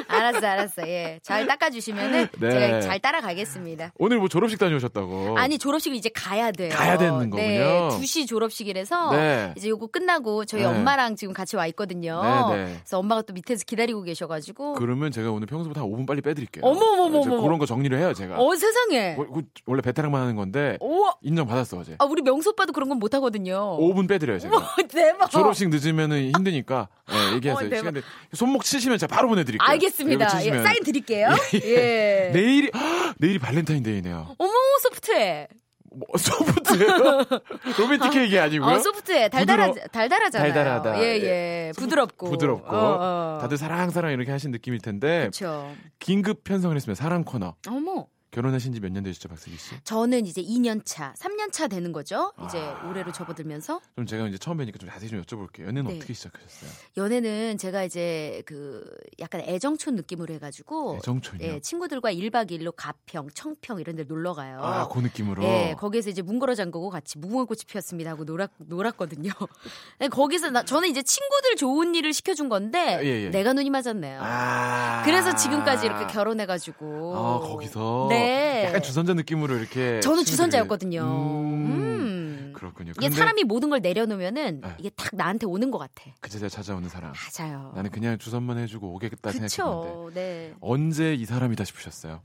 알았어, 0.08 0.46
알았어. 0.46 0.88
예. 0.88 1.20
잘 1.24 1.48
닦아주시면은 1.48 2.28
네. 2.40 2.52
제가 2.52 2.82
잘 2.82 3.00
따라가겠습니다. 3.00 3.94
오늘 3.98 4.20
뭐 4.20 4.28
졸업식 4.28 4.60
다녀오셨다고. 4.60 5.38
아니 5.38 5.58
졸업식을 5.58 5.96
이제 5.98 6.10
가야 6.14 6.52
돼요. 6.52 6.70
가야 6.74 6.98
되는 6.98 7.30
거군요. 7.30 7.36
네, 7.38 7.90
2시 7.92 8.28
졸업식이라서 8.28 9.12
네. 9.16 9.54
이제 9.58 9.70
요거 9.70 9.88
끝나고 9.88 10.46
저희 10.46 10.62
네. 10.62 10.68
엄마랑 10.68 11.16
지금 11.16 11.34
같이 11.34 11.56
와 11.56 11.66
있거든요. 11.68 12.22
네, 12.52 12.56
네. 12.66 12.74
그래서 12.80 13.00
엄마가 13.00 13.22
또 13.24 13.34
밑에서 13.34 13.64
기다리고 13.66 14.02
계셔가지고 14.04 14.74
그러면 14.74 15.12
제가 15.12 15.32
오늘 15.32 15.48
평소보다 15.48 15.82
한 15.82 15.88
5분 15.90 16.06
빨리 16.08 16.22
빼드릴게요. 16.22 16.64
어머머머머. 16.66 17.20
이제 17.22 17.30
그런 17.30 17.58
거 17.60 17.66
정리를 17.66 17.98
해요, 17.98 18.14
제가. 18.14 18.36
어 18.40 18.56
세상에. 18.56 19.18
원래 19.66 19.82
베테랑만 19.82 20.22
하는 20.22 20.36
건데. 20.36 20.78
인정 21.22 21.48
받았어 21.48 21.78
어제. 21.78 21.96
아 22.00 22.06
우리 22.06 22.22
명수 22.22 22.50
오빠도 22.52 22.74
그런 22.74 22.90
건 22.90 22.94
못 23.04 23.14
하거든요. 23.16 23.78
5분 23.80 24.08
빼드려 24.08 24.33
요 24.36 24.40
제가. 24.40 24.58
어머, 24.58 24.66
대박. 24.88 25.30
졸업식 25.32 25.70
늦으면은 25.70 26.32
힘드니까 26.36 26.88
네, 27.10 27.36
얘기하세요. 27.36 27.68
어, 27.68 27.70
대박. 27.70 27.78
시간 27.78 27.94
돼. 27.94 28.02
손목 28.34 28.64
치시면 28.64 28.98
제가 28.98 29.14
바로 29.16 29.28
보내드릴게요. 29.30 29.68
알겠습니다. 29.68 30.46
예. 30.46 30.62
사인 30.64 30.84
드릴게요. 30.84 31.30
예. 31.64 32.32
내일이 32.34 32.72
헉, 32.74 33.16
내일이 33.18 33.40
발렌타인데이네요. 33.40 34.36
어머 34.38 34.52
소프트해. 34.82 35.48
뭐, 35.96 36.08
소프트예요? 36.18 37.24
로맨틱 37.78 38.12
케이크 38.14 38.42
아니고요? 38.42 38.68
어 38.68 38.80
소프트해. 38.80 39.30
달달하 39.30 39.68
부드러- 39.72 39.92
달달하잖아요. 39.92 40.52
달달하다. 40.54 41.00
예 41.04 41.04
예. 41.22 41.72
부드럽고. 41.78 42.32
부드럽고 42.32 42.76
어, 42.76 42.98
어. 43.00 43.38
다들 43.42 43.58
사랑 43.58 43.92
사랑 43.92 44.12
이렇게 44.12 44.32
하신 44.32 44.50
느낌일 44.52 44.80
텐데 44.82 45.20
그렇죠. 45.20 45.72
긴급 46.00 46.44
편성을 46.44 46.76
했으면 46.76 46.96
사랑 46.96 47.24
코너 47.24 47.54
어머. 47.68 48.08
결혼하신 48.34 48.74
지 48.74 48.80
몇 48.82 48.92
년 48.92 49.04
되시죠 49.04 49.30
박슬기 49.30 49.58
씨? 49.58 49.76
저는 49.84 50.26
이제 50.26 50.42
2년 50.42 50.82
차, 50.86 51.14
3년 51.20 51.52
차 51.52 51.68
되는 51.68 51.92
거죠. 51.92 52.34
이제 52.46 52.58
아. 52.60 52.88
올해로 52.90 53.12
접어들면서 53.12 53.80
좀 53.96 54.06
제가 54.08 54.28
이제 54.28 54.38
처음 54.40 54.58
뵈니까 54.58 54.78
좀 54.80 54.90
자세히 54.90 55.10
좀 55.10 55.22
여쭤볼게요. 55.22 55.62
연애는 55.68 55.86
네. 55.88 55.96
어떻게 55.98 56.14
시작하셨어요? 56.14 56.70
연애는 56.98 57.58
제가 57.60 57.84
이제 57.84 58.42
그 58.48 58.84
약간 59.20 59.42
애정촌 59.42 59.96
느낌으로 59.96 60.34
해가지고 60.34 60.96
애정촌이요? 60.98 61.48
예, 61.48 61.60
친구들과 61.60 62.12
1박 62.12 62.50
2일로 62.50 62.74
가평, 62.76 63.30
청평 63.36 63.80
이런 63.80 63.96
데 63.96 64.04
놀러 64.04 64.34
가요. 64.34 64.60
아, 64.62 64.88
그 64.88 65.00
느낌으로. 65.00 65.44
예, 65.44 65.76
거기에서 65.78 66.10
이제 66.10 66.22
문 66.24 66.40
걸어 66.40 66.56
잠그고 66.56 66.90
같이 66.90 67.20
무궁화꽃이 67.20 67.60
피었습니다 67.68 68.10
하고 68.12 68.24
놀았, 68.24 68.50
놀았거든요. 68.58 69.30
예, 70.02 70.08
거기서 70.08 70.50
나, 70.50 70.64
저는 70.66 70.90
이제 70.90 71.04
친구들 71.04 71.56
좋은 71.56 71.94
일을 71.94 72.14
시켜준 72.14 72.50
건데 72.50 73.00
예, 73.04 73.26
예. 73.26 73.30
내가 73.30 73.54
눈이 73.54 73.70
맞았네요. 73.70 74.20
아. 74.24 75.04
그래서 75.06 75.36
지금까지 75.36 75.86
이렇게 75.86 76.08
결혼해가지고. 76.12 77.16
아, 77.16 77.40
거기서. 77.40 78.08
네. 78.10 78.23
약간 78.66 78.82
주선자 78.82 79.14
느낌으로 79.14 79.58
이렇게. 79.58 80.00
저는 80.02 80.26
주선자였거든요. 80.26 81.02
음. 81.04 81.66
음. 81.66 82.54
그렇군요. 82.54 82.94
이게 82.98 83.10
사람이 83.10 83.44
모든 83.44 83.70
걸 83.70 83.82
내려놓으면은 83.82 84.62
네. 84.62 84.76
이게 84.80 84.90
딱 84.92 85.10
나한테 85.14 85.46
오는 85.46 85.70
것 85.70 85.78
같아. 85.80 86.04
그 86.22 86.30
제자 86.30 86.48
찾아오는 86.48 86.88
사람. 86.88 87.12
맞아요. 87.12 87.72
나는 87.76 87.92
그냥 87.92 88.18
주선만 88.18 88.58
해주고 88.60 88.94
오겠다 88.96 89.32
생각했는데 89.32 89.48
그쵸. 89.48 90.12
네. 90.14 90.54
언제 90.62 91.14
이 91.14 91.26
사람이다 91.26 91.66
싶으셨어요? 91.66 92.22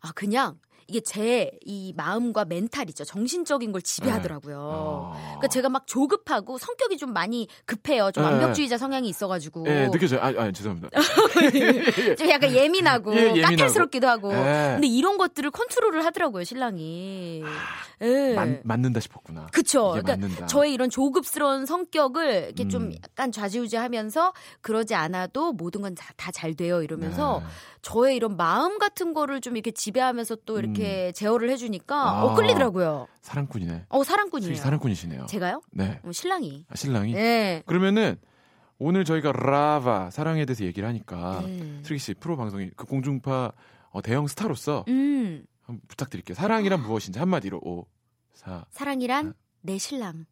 아 0.00 0.12
그냥 0.12 0.58
이게 0.88 1.00
제 1.00 1.50
이 1.66 1.92
마음과 1.96 2.46
멘탈 2.46 2.88
있죠. 2.88 3.04
정신적인 3.04 3.72
걸 3.72 3.82
지배하더라고요. 3.82 4.56
어. 4.58 5.12
그러니까 5.22 5.48
제가 5.48 5.68
막 5.68 5.86
조급하고 5.86 6.56
성격이 6.56 6.96
좀 6.96 7.12
많이 7.12 7.46
급해요. 7.66 8.10
좀 8.10 8.24
네. 8.24 8.30
완벽주의자 8.30 8.78
성향이 8.78 9.06
있어가지고. 9.08 9.66
예, 9.68 9.88
느껴져요. 9.90 10.20
아, 10.20 10.28
아 10.28 10.50
죄송합니다. 10.50 10.88
좀 12.16 12.30
약간 12.30 12.50
예민하고 12.52 13.14
예, 13.14 13.26
예민하고. 13.28 13.56
까탈스럽기도 13.56 14.08
하고. 14.08 14.32
예. 14.32 14.72
근데 14.74 14.86
이런 14.86 15.18
것들을 15.18 15.50
컨트롤을 15.50 16.04
하더라고요, 16.06 16.44
신랑이. 16.44 17.42
예. 18.00 18.34
맞, 18.34 18.48
맞는다 18.64 19.00
싶었구나. 19.00 19.46
그쵸. 19.52 19.88
그러니까 19.90 20.16
맞는다. 20.16 20.46
저의 20.46 20.72
이런 20.72 20.88
조급스러운 20.88 21.66
성격을 21.66 22.44
이렇게 22.46 22.68
좀 22.68 22.84
음. 22.84 22.92
약간 23.04 23.30
좌지우지하면서 23.32 24.32
그러지 24.62 24.94
않아도 24.94 25.52
모든 25.52 25.82
건 25.82 25.94
다 26.16 26.30
잘 26.32 26.54
돼요 26.54 26.82
이러면서 26.82 27.40
네. 27.40 27.46
저의 27.82 28.16
이런 28.16 28.36
마음 28.36 28.78
같은 28.78 29.14
거를 29.14 29.40
좀 29.40 29.56
이렇게 29.56 29.70
지배하면서 29.70 30.36
또 30.46 30.58
이렇게 30.58 31.12
제어를 31.12 31.50
해주니까 31.50 31.94
음. 31.94 32.08
아. 32.08 32.22
어 32.24 32.34
끌리더라고요. 32.34 33.06
사랑꾼이네. 33.22 33.86
어 33.88 34.04
사랑꾼이에요. 34.04 34.54
사랑꾼이시네요. 34.56 35.26
제가요? 35.26 35.60
네. 35.70 36.00
어, 36.04 36.12
신랑이. 36.12 36.66
아, 36.68 36.74
신랑이. 36.76 37.12
네. 37.12 37.62
그러면은 37.66 38.16
오늘 38.78 39.04
저희가 39.04 39.32
라바 39.32 40.10
사랑에 40.10 40.44
대해서 40.44 40.64
얘기를 40.64 40.88
하니까 40.88 41.42
네. 41.44 41.80
슬기 41.82 41.98
씨 41.98 42.14
프로 42.14 42.36
방송이 42.36 42.70
그 42.76 42.84
공중파 42.86 43.52
어, 43.90 44.02
대형 44.02 44.26
스타로서 44.26 44.84
음 44.88 45.44
한번 45.62 45.80
부탁드릴게요. 45.88 46.34
사랑이란 46.34 46.82
무엇인지 46.82 47.18
한마디로 47.18 47.60
5, 47.62 47.86
4. 48.34 48.66
사랑이란 48.70 49.34
내 49.62 49.78
신랑. 49.78 50.26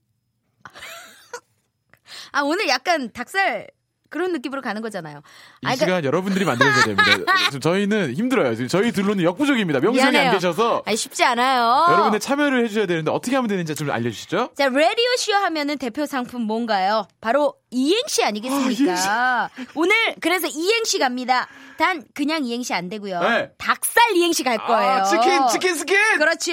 아 2.33 2.43
오늘 2.43 2.69
약간 2.69 3.13
닭살 3.13 3.69
그런 4.11 4.33
느낌으로 4.33 4.63
가는 4.63 4.83
거잖아요. 4.83 5.19
이 5.19 5.21
아, 5.67 5.71
그러니까- 5.75 5.85
시간 5.87 6.05
여러분들이 6.05 6.45
만들어줘야 6.45 6.85
됩니다. 6.85 7.05
지금 7.47 7.61
저희는 7.61 8.15
힘들어요. 8.15 8.55
지금 8.55 8.69
저희 8.69 8.93
둘로는 8.93 9.25
역부족입니다. 9.25 9.81
명성이. 9.81 10.17
안 10.17 10.33
계셔서 10.33 10.83
아니 10.87 10.97
쉽지 10.97 11.25
않아요. 11.25 11.87
여러분의 11.91 12.21
참여를 12.21 12.65
해주셔야 12.65 12.87
되는데 12.87 13.11
어떻게 13.11 13.37
하면 13.37 13.49
되는지 13.49 13.75
좀 13.75 13.91
알려주시죠. 13.91 14.51
자, 14.57 14.69
라디오 14.69 15.17
쇼 15.19 15.35
하면은 15.35 15.79
대표 15.79 16.07
상품 16.07 16.43
뭔가요? 16.43 17.07
바로 17.21 17.55
이행시 17.71 18.23
아니겠습니까? 18.25 19.51
오늘 19.75 19.95
그래서 20.21 20.47
이행시 20.47 20.99
갑니다. 20.99 21.49
단 21.79 22.03
그냥 22.15 22.45
이행시 22.45 22.73
안 22.73 22.89
되고요. 22.89 23.21
네. 23.21 23.51
닭살 23.59 24.17
이행시 24.17 24.43
갈 24.45 24.57
거예요. 24.59 24.93
아, 24.93 25.05
치킨, 25.05 25.47
chicken 25.49 25.75
skin! 25.75 25.97
그렇죠. 26.19 26.53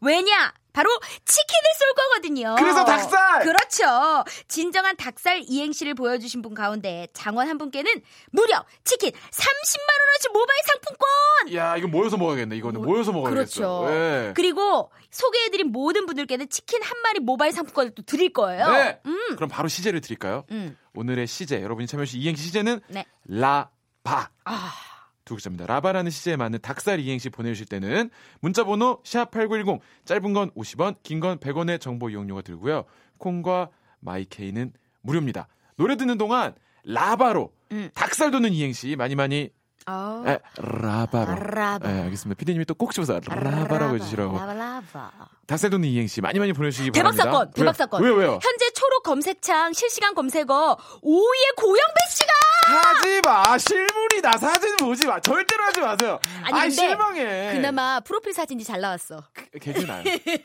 왜냐? 0.00 0.52
바로 0.76 0.90
치킨을 1.24 1.70
쏠 1.78 1.94
거거든요. 1.94 2.54
그래서 2.58 2.84
닭살! 2.84 3.40
그렇죠. 3.44 4.24
진정한 4.46 4.94
닭살 4.94 5.42
이행시를 5.46 5.94
보여주신 5.94 6.42
분 6.42 6.52
가운데 6.52 7.08
장원 7.14 7.48
한 7.48 7.56
분께는 7.56 7.90
무려 8.30 8.62
치킨 8.84 9.10
30만 9.10 9.90
원어치 10.00 10.28
모바일 10.34 10.60
상품권. 10.66 11.54
야, 11.54 11.76
이거 11.78 11.88
모여서 11.88 12.18
먹어야겠네. 12.18 12.56
이거는 12.56 12.82
모 12.82 12.98
여서 12.98 13.10
먹어야겠어. 13.10 13.84
그렇죠. 13.84 13.86
예. 13.90 14.32
그리고 14.36 14.90
소개해드린 15.10 15.72
모든 15.72 16.04
분들께는 16.04 16.50
치킨 16.50 16.82
한 16.82 17.00
마리 17.00 17.20
모바일 17.20 17.52
상품권을 17.52 17.94
또 17.94 18.02
드릴 18.02 18.34
거예요. 18.34 18.70
네. 18.70 19.00
음. 19.06 19.36
그럼 19.36 19.48
바로 19.48 19.68
시제를 19.68 20.02
드릴까요? 20.02 20.44
음. 20.50 20.76
오늘의 20.94 21.26
시제, 21.26 21.62
여러분이 21.62 21.86
참여해 21.86 22.04
주신 22.04 22.20
이행시 22.20 22.42
시제는 22.44 22.80
네. 22.88 23.06
라바. 23.24 24.28
아. 24.44 24.95
두 25.26 25.34
글자입니다. 25.34 25.66
라바라는 25.66 26.10
시제에 26.10 26.36
맞는 26.36 26.60
닭살 26.62 27.00
이행시 27.00 27.28
보내주실 27.28 27.66
때는 27.66 28.08
문자번호 28.40 29.02
샵8910 29.02 29.80
짧은 30.06 30.32
건 30.32 30.50
50원, 30.52 30.94
긴 31.02 31.20
건 31.20 31.38
100원의 31.38 31.80
정보 31.80 32.08
이용료가 32.08 32.40
들고요. 32.42 32.84
콩과 33.18 33.68
마이케이는 34.00 34.72
무료입니다. 35.02 35.48
노래 35.76 35.96
듣는 35.96 36.16
동안 36.16 36.54
라바로 36.84 37.52
음. 37.72 37.90
닭살 37.94 38.30
돋는 38.30 38.52
이행시 38.52 38.94
많이 38.96 39.14
많이 39.16 39.50
아. 39.88 40.24
에, 40.26 40.38
라바로. 40.56 41.34
라바. 41.34 41.78
네, 41.88 42.02
알겠습니다. 42.02 42.36
피디님이 42.38 42.64
또 42.64 42.74
꼭 42.74 42.92
집어서 42.92 43.20
라바라고 43.24 43.94
해주시라고. 43.96 44.36
라바. 44.36 45.12
닭살 45.46 45.70
돋는 45.70 45.88
이행시 45.88 46.20
많이 46.20 46.38
많이 46.40 46.52
보내주시기 46.52 46.90
대박 46.90 47.10
바랍니다. 47.16 47.24
사건, 47.24 47.50
대박 47.52 47.64
왜요? 47.66 47.72
사건. 47.72 48.02
왜요, 48.02 48.14
왜요? 48.14 48.30
현재 48.42 48.70
초록 48.74 49.02
검색창 49.04 49.72
실시간 49.72 50.14
검색어 50.14 50.76
5위의 51.02 51.56
고영배 51.56 52.00
씨가 52.10 52.32
하지 52.66 53.20
마. 53.24 53.58
실물 53.58 54.05
이다. 54.26 54.38
사진 54.38 54.76
보지 54.76 55.06
마. 55.06 55.20
절대로 55.20 55.64
하지 55.64 55.80
마세요. 55.80 56.18
아니, 56.42 56.58
아이, 56.58 56.70
실망해. 56.70 57.52
그나마 57.54 58.00
프로필 58.00 58.32
사진이 58.32 58.64
잘 58.64 58.80
나왔어. 58.80 59.22
괜찮아요. 59.60 60.02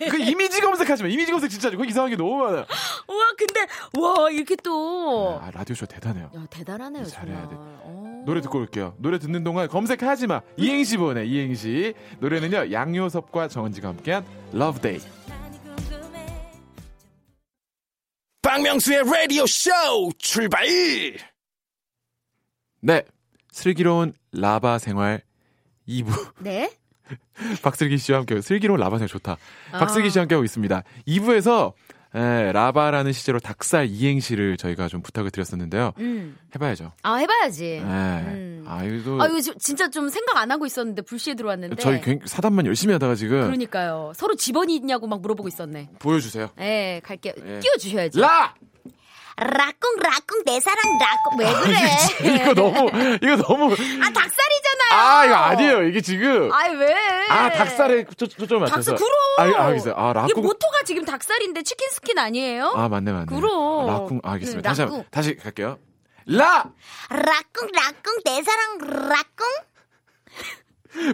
그 0.09 0.17
이미지 0.19 0.61
검색하지 0.61 1.03
마. 1.03 1.09
이미지 1.09 1.31
검색 1.31 1.49
진짜 1.49 1.69
그거 1.71 1.83
이상한 1.83 2.09
게 2.11 2.15
너무 2.15 2.35
많아요. 2.37 2.65
우와, 3.07 3.31
근데 3.37 3.67
와 3.99 4.29
이렇게 4.29 4.55
또 4.57 5.39
아, 5.41 5.49
라디오 5.51 5.75
쇼 5.75 5.85
대단해요. 5.85 6.31
야, 6.35 6.45
대단하네요, 6.49 7.05
잘해야. 7.05 7.49
돼. 7.49 7.55
어. 7.57 8.23
노래 8.25 8.41
듣고 8.41 8.59
올게요. 8.59 8.95
노래 8.99 9.17
듣는 9.17 9.43
동안 9.43 9.67
검색하지 9.67 10.27
마. 10.27 10.41
이행시 10.57 10.97
보내. 10.97 11.25
이행시. 11.25 11.93
노래는요. 12.19 12.71
양요섭과 12.71 13.47
정은지가 13.47 13.87
함께한 13.89 14.25
Love 14.53 14.81
Day. 14.81 15.11
박명수의 18.43 19.03
라디오 19.05 19.45
쇼 19.45 19.69
출발! 20.17 20.65
네. 22.81 23.03
슬기로운 23.51 24.13
라바 24.31 24.77
생활 24.79 25.21
2부. 25.87 26.33
네? 26.39 26.71
박슬기 27.63 27.97
씨와 27.97 28.19
함께 28.19 28.39
슬기로운 28.41 28.79
라바 28.79 28.97
생활 28.97 29.07
좋다. 29.09 29.37
아. 29.73 29.79
박슬기 29.79 30.09
씨와 30.09 30.21
함께 30.23 30.35
하고 30.35 30.45
있습니다. 30.45 30.83
2부에서 31.07 31.73
에, 32.13 32.51
라바라는 32.51 33.13
시제로 33.13 33.39
닭살 33.39 33.87
이행시를 33.87 34.57
저희가 34.57 34.89
좀 34.89 35.01
부탁을 35.01 35.31
드렸었는데요. 35.31 35.93
음. 35.99 36.37
해봐야죠. 36.53 36.91
아, 37.03 37.15
해봐야지. 37.15 37.63
네. 37.63 37.81
음. 37.85 38.65
아, 38.67 38.83
이거 38.83 39.17
아, 39.23 39.27
이거 39.27 39.39
지- 39.39 39.53
진짜 39.59 39.89
좀 39.89 40.09
생각 40.09 40.35
안 40.37 40.51
하고 40.51 40.65
있었는데 40.65 41.03
불시에 41.03 41.35
들어왔는데. 41.35 41.77
저희 41.77 42.01
굉- 42.01 42.19
사단만 42.25 42.65
열심히 42.65 42.91
하다가 42.93 43.15
지금 43.15 43.41
그러니까요. 43.45 44.11
서로 44.13 44.35
집원이 44.35 44.75
있냐고 44.75 45.07
막 45.07 45.21
물어보고 45.21 45.47
있었네. 45.47 45.89
보여주세요. 45.99 46.49
예, 46.59 46.99
갈게요. 47.01 47.33
예. 47.45 47.59
끼워주셔야죠. 47.59 48.19
라! 48.19 48.55
라꿍, 49.43 49.95
라꿍, 49.97 50.43
내 50.45 50.59
사랑, 50.59 50.77
라꿍. 50.99 51.39
왜 51.39 51.53
그래? 51.53 52.35
이거 52.43 52.53
너무 52.53 52.87
이거 53.21 53.35
너무 53.37 53.73
아, 53.73 54.05
닭살이잖아요. 54.13 54.91
아 54.91 55.25
이거 55.25 55.35
아니에요. 55.35 55.83
이게 55.83 55.99
지금 56.01 56.51
아이, 56.53 56.75
왜? 56.75 56.93
아 57.29 57.49
닭살에 57.49 58.05
초- 58.17 58.27
초점을 58.27 58.61
맞춰서 58.61 58.91
닭살, 58.91 58.97
그럼. 58.97 59.11
아, 59.57 59.61
아, 59.63 59.65
알겠어요. 59.67 59.93
아 59.97 60.11
이게 60.11 60.19
라꿍 60.33 60.43
모토가 60.43 60.83
지금 60.85 61.05
닭살인데 61.05 61.63
chicken 61.63 61.89
skin 61.89 62.19
아니에요? 62.19 62.71
아 62.75 62.87
맞네 62.87 63.11
맞네. 63.11 63.25
그럼. 63.27 63.87
라꿍 63.87 64.21
아, 64.23 64.33
알겠습니다. 64.33 64.61
네, 64.61 64.69
다시. 64.69 64.81
한번 64.81 65.03
다시 65.09 65.35
갈게요. 65.35 65.79
라! 66.27 66.65
라꿍 67.09 67.69
라꿍 67.73 68.19
내 68.23 68.43
사랑 68.43 68.77
라꿍 69.09 69.47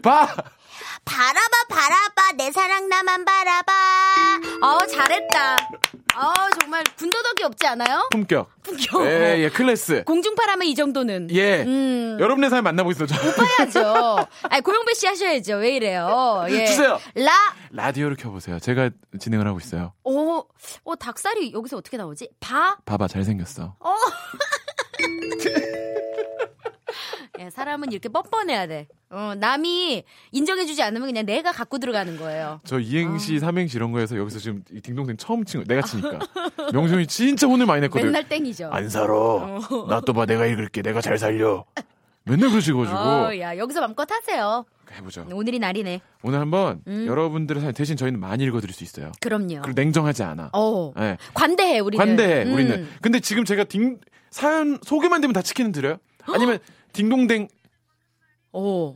바! 0.01 0.27
바라봐 1.05 1.63
바라봐 1.69 2.31
내 2.37 2.51
사랑 2.51 2.89
나만 2.89 3.23
바라봐 3.25 3.73
아, 4.61 4.77
잘했다. 4.87 5.57
아, 6.15 6.33
정말 6.59 6.83
군더더기 6.97 7.43
없지 7.43 7.65
않아요? 7.67 8.07
품격. 8.11 8.49
품격. 8.63 9.05
예, 9.05 9.37
예, 9.39 9.49
클래스. 9.49 10.03
공중파라면 10.03 10.67
이 10.67 10.75
정도는. 10.75 11.29
예. 11.31 11.61
음. 11.63 12.17
여러분의 12.19 12.49
삶 12.49 12.63
만나고 12.63 12.91
있어요. 12.91 13.07
저. 13.07 13.15
해야죠. 13.15 14.27
아니, 14.49 14.61
고영배 14.63 14.93
씨 14.95 15.05
하셔야죠. 15.05 15.57
왜 15.57 15.75
이래요? 15.75 16.45
예. 16.49 16.65
주세요. 16.65 16.99
라, 17.15 17.31
라디오를 17.71 18.17
켜보세요. 18.17 18.59
제가 18.59 18.89
진행을 19.19 19.47
하고 19.47 19.59
있어요. 19.59 19.93
오, 20.03 20.43
어, 20.83 20.95
닭살이 20.95 21.53
여기서 21.53 21.77
어떻게 21.77 21.97
나오지? 21.97 22.29
바, 22.39 22.77
봐봐, 22.85 23.07
잘생겼어. 23.07 23.75
예, 27.39 27.49
사람은 27.49 27.91
이렇게 27.91 28.09
뻔뻔해야 28.09 28.67
돼. 28.67 28.87
어, 29.09 29.33
남이 29.37 30.03
인정해주지 30.31 30.81
않으면 30.83 31.07
그냥 31.07 31.25
내가 31.25 31.51
갖고 31.51 31.77
들어가는 31.77 32.17
거예요. 32.17 32.59
저 32.65 32.79
이행시, 32.79 33.39
삼행시 33.39 33.77
이런 33.77 33.91
거에서 33.91 34.17
여기서 34.17 34.39
지금 34.39 34.63
이 34.71 34.81
딩동댕 34.81 35.17
처음 35.17 35.45
친 35.45 35.61
거, 35.61 35.65
내가 35.67 35.81
치니까. 35.81 36.19
명성이 36.73 37.07
진짜 37.07 37.47
혼을 37.47 37.65
많이 37.65 37.81
냈거든. 37.81 38.05
맨날 38.07 38.27
땡이죠. 38.27 38.69
안 38.71 38.89
살아. 38.89 39.13
나또 39.87 40.13
봐, 40.13 40.25
내가 40.25 40.45
읽을게. 40.45 40.81
내가 40.81 41.01
잘 41.01 41.17
살려. 41.17 41.63
맨날 42.23 42.49
그러시가지고. 42.49 42.97
어, 42.97 43.37
야, 43.39 43.57
여기서 43.57 43.79
맘껏 43.81 44.09
하세요. 44.11 44.65
해보죠. 44.91 45.27
오늘이 45.31 45.59
날이네. 45.59 46.01
오늘 46.23 46.39
한번 46.39 46.81
음. 46.87 47.05
여러분들의 47.07 47.61
사연 47.61 47.73
대신 47.73 47.97
저희는 47.97 48.19
많이 48.19 48.43
읽어드릴 48.45 48.73
수 48.73 48.83
있어요. 48.83 49.11
그럼요. 49.21 49.61
그리고 49.61 49.71
냉정하지 49.73 50.23
않아. 50.23 50.49
어. 50.53 50.93
네. 50.97 51.17
관대해, 51.33 51.79
우리는. 51.79 52.05
관대해, 52.05 52.43
음. 52.43 52.53
우리는. 52.53 52.87
근데 53.01 53.19
지금 53.19 53.45
제가 53.45 53.65
딩, 53.65 53.99
사연 54.29 54.79
소개만 54.83 55.21
되면 55.21 55.33
다 55.33 55.41
치킨은 55.41 55.71
드려요? 55.71 55.97
아니면 56.25 56.59
딩동댕 56.97 57.47
어. 58.53 58.93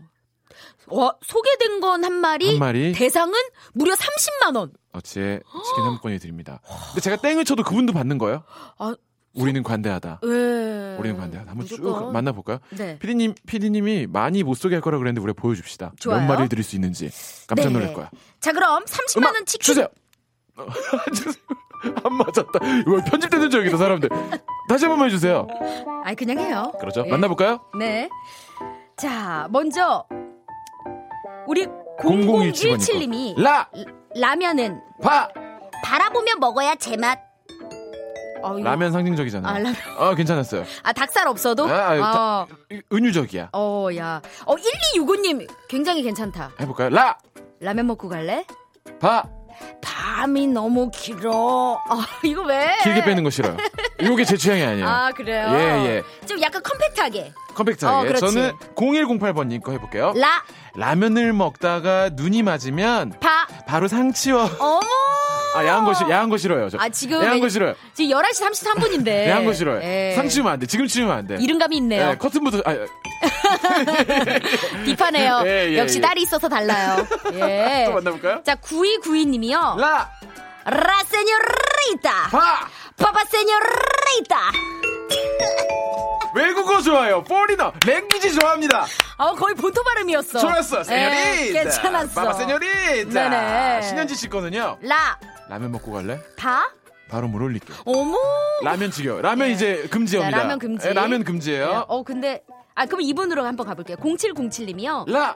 와, 0.88 1.16
소개된 1.22 1.80
건 1.80 2.04
한 2.04 2.14
마리, 2.14 2.50
한 2.50 2.60
마리. 2.60 2.92
대상은 2.94 3.34
무려 3.74 3.94
30만 3.94 4.56
원. 4.58 4.74
어치에 4.92 5.40
치킨 5.66 5.84
한 5.84 5.92
번권이 5.92 6.20
드립니다. 6.20 6.60
근데 6.88 7.02
제가 7.02 7.18
땡을 7.18 7.46
쳐도 7.46 7.64
그분도 7.64 7.94
받는 7.94 8.18
거예요? 8.18 8.44
아, 8.78 8.94
우리는 9.34 9.64
관대하다. 9.64 10.20
왜? 10.24 10.98
우리는 10.98 11.16
관대하다. 11.18 11.52
한번 11.52 11.66
쭉 11.68 11.80
무조건. 11.82 12.12
만나볼까요? 12.12 12.60
네. 12.72 12.98
피디님, 13.00 13.36
피디님이 13.48 14.08
많이 14.08 14.44
못 14.44 14.56
소개할 14.56 14.82
거라 14.82 14.98
그랬는데 14.98 15.22
우리가 15.24 15.40
보여줍시다. 15.42 15.94
좋아요. 16.00 16.20
몇 16.22 16.28
마리 16.36 16.50
드릴 16.50 16.64
수 16.66 16.76
있는지. 16.76 17.10
깜짝 17.48 17.68
네. 17.70 17.74
놀랄 17.74 17.94
거야. 17.94 18.10
자, 18.42 18.52
그럼 18.52 18.84
30만원 18.84 19.18
음악 19.20 19.46
치킨. 19.46 19.62
주세요. 19.64 19.88
어, 20.58 20.66
주세요. 21.16 21.34
안 22.04 22.14
맞았다. 22.14 22.60
이거 22.82 23.02
편집되는 23.10 23.50
줄 23.50 23.60
알겠다, 23.62 23.78
사람들. 23.78 24.10
다시 24.70 24.86
한 24.86 24.92
번만 24.92 25.08
해주세요. 25.08 25.48
아니, 26.04 26.16
그냥 26.16 26.40
해요. 26.40 26.72
그렇죠. 26.80 27.04
예. 27.06 27.10
만나볼까요? 27.10 27.60
네. 27.78 28.10
자, 28.98 29.48
먼저 29.50 30.06
우리 31.48 31.68
0017님이 32.00 33.40
라! 33.42 33.68
라면은 34.16 34.82
바! 35.02 35.28
바라보며 35.84 36.34
먹어야 36.40 36.76
제맛. 36.76 37.20
어, 38.44 38.58
라면 38.60 38.92
상징적이잖아. 38.92 39.48
아, 39.48 39.54
라면. 39.54 39.76
어, 39.98 40.16
괜찮았어요. 40.16 40.64
아 40.84 40.94
닭살 40.94 41.28
없어도 41.28 41.68
아, 41.68 41.92
아, 41.92 42.48
어, 42.50 42.76
은유적이야. 42.92 43.50
어, 43.54 43.88
야. 43.98 44.22
어, 44.46 44.56
1265님 44.56 45.48
굉장히 45.68 46.02
괜찮다. 46.04 46.52
해볼까요? 46.60 46.90
라! 46.90 47.18
라면 47.60 47.88
먹고 47.88 48.10
갈래? 48.10 48.46
바! 49.00 49.26
밤이 49.82 50.48
너무 50.48 50.90
길어. 50.92 51.82
아, 51.90 52.06
이거 52.24 52.44
왜? 52.44 52.78
길게 52.84 53.04
빼는 53.04 53.24
거 53.24 53.30
싫어요. 53.30 53.58
요게 54.04 54.24
제 54.26 54.38
취향이 54.38 54.64
아니에요. 54.64 54.88
아, 54.88 55.12
그래요? 55.12 55.48
예, 55.54 56.04
좀 56.28 56.42
약간 56.42 56.62
컴팩트하게. 56.64 57.34
컴팩트하게. 57.54 58.10
어. 58.10 58.14
저는 58.14 58.52
0108번님 58.76 59.64
거 59.64 59.72
해볼게요. 59.72 60.14
라, 60.16 60.44
라면을 60.76 61.34
먹다가 61.34 62.10
눈이 62.14 62.44
맞으면 62.44 63.14
파, 63.20 63.48
바로 63.68 63.88
상치워. 63.88 64.50
어머! 64.60 64.80
아, 65.54 65.66
야한 65.66 65.84
거, 65.84 65.94
싫, 65.94 66.10
야한 66.10 66.30
거 66.30 66.38
싫어요. 66.38 66.70
저. 66.70 66.78
아, 66.80 66.88
지금. 66.90 67.22
야한 67.24 67.40
거 67.42 67.50
싫어요. 67.50 67.76
지금 67.94 68.18
11시 68.18 68.42
33분인데. 68.42 69.28
야한 69.28 69.44
거 69.46 69.54
싫어요. 69.54 69.82
예. 69.84 70.14
상 70.16 70.30
치우면 70.30 70.54
안 70.54 70.60
돼. 70.60 70.66
지금 70.66 70.88
치우면 70.88 71.16
안 71.16 71.28
돼. 71.28 71.36
이른감이 71.40 71.76
있네요. 71.78 72.12
예, 72.12 72.16
커튼부터, 72.16 72.62
아, 72.66 72.74
딥하네요. 74.86 75.42
예, 75.46 75.72
예, 75.72 75.78
역시 75.78 75.98
예. 75.98 76.02
딸이 76.02 76.22
있어서 76.22 76.48
달라요. 76.48 77.06
예. 77.34 77.84
또 77.88 77.94
만나볼까요? 77.96 78.44
자, 78.44 78.56
9292님이요. 78.56 79.78
라! 79.78 80.10
라, 80.66 81.04
세뇨리타. 81.06 82.30
바! 82.30 82.68
파파 82.98 83.24
세뇨리타. 83.26 84.81
좋아요. 86.82 87.24
포리너. 87.24 87.74
랭귀지 87.86 88.34
좋아합니다. 88.40 88.86
어, 89.18 89.34
거의 89.36 89.56
본토 89.56 89.84
발음이었어. 89.84 90.40
좋았어. 90.40 90.80
예, 90.80 90.84
세뇨리타. 90.84 91.62
괜찮았어. 91.64 92.14
바바 92.22 92.34
세뇨리타. 92.34 93.30
네네. 93.30 93.82
신현지 93.84 94.16
씨 94.16 94.28
거는요. 94.30 94.78
라, 94.82 95.20
라면 95.50 95.72
먹고 95.72 95.92
갈래? 95.92 96.20
파, 96.38 96.70
바로 97.10 97.28
물 97.28 97.44
올릴게요. 97.44 97.78
어머. 97.86 98.18
라면 98.64 98.92
지겨. 98.92 99.22
라면 99.22 99.50
예. 99.50 99.52
이제 99.54 99.88
금지입니다. 99.92 100.32
자, 100.32 100.38
라면 100.44 100.60
금지. 100.60 100.88
예, 100.88 100.94
라면 100.94 101.24
금지예요. 101.24 101.86
어, 101.88 102.04
근데, 102.04 102.44
아, 102.76 102.86
그럼 102.86 103.02
이분으로 103.02 103.46
한번 103.46 103.68
가볼게요. 103.68 103.98
0707님이요. 103.98 105.10
라! 105.12 105.36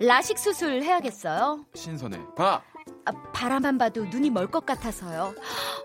라식 0.00 0.38
수술 0.38 0.82
해야겠어요. 0.82 1.64
신선해. 1.74 2.18
바! 2.36 2.62
아, 3.04 3.12
바라만 3.32 3.78
봐도 3.78 4.04
눈이 4.04 4.30
멀 4.30 4.46
것 4.48 4.64
같아서요. 4.64 5.34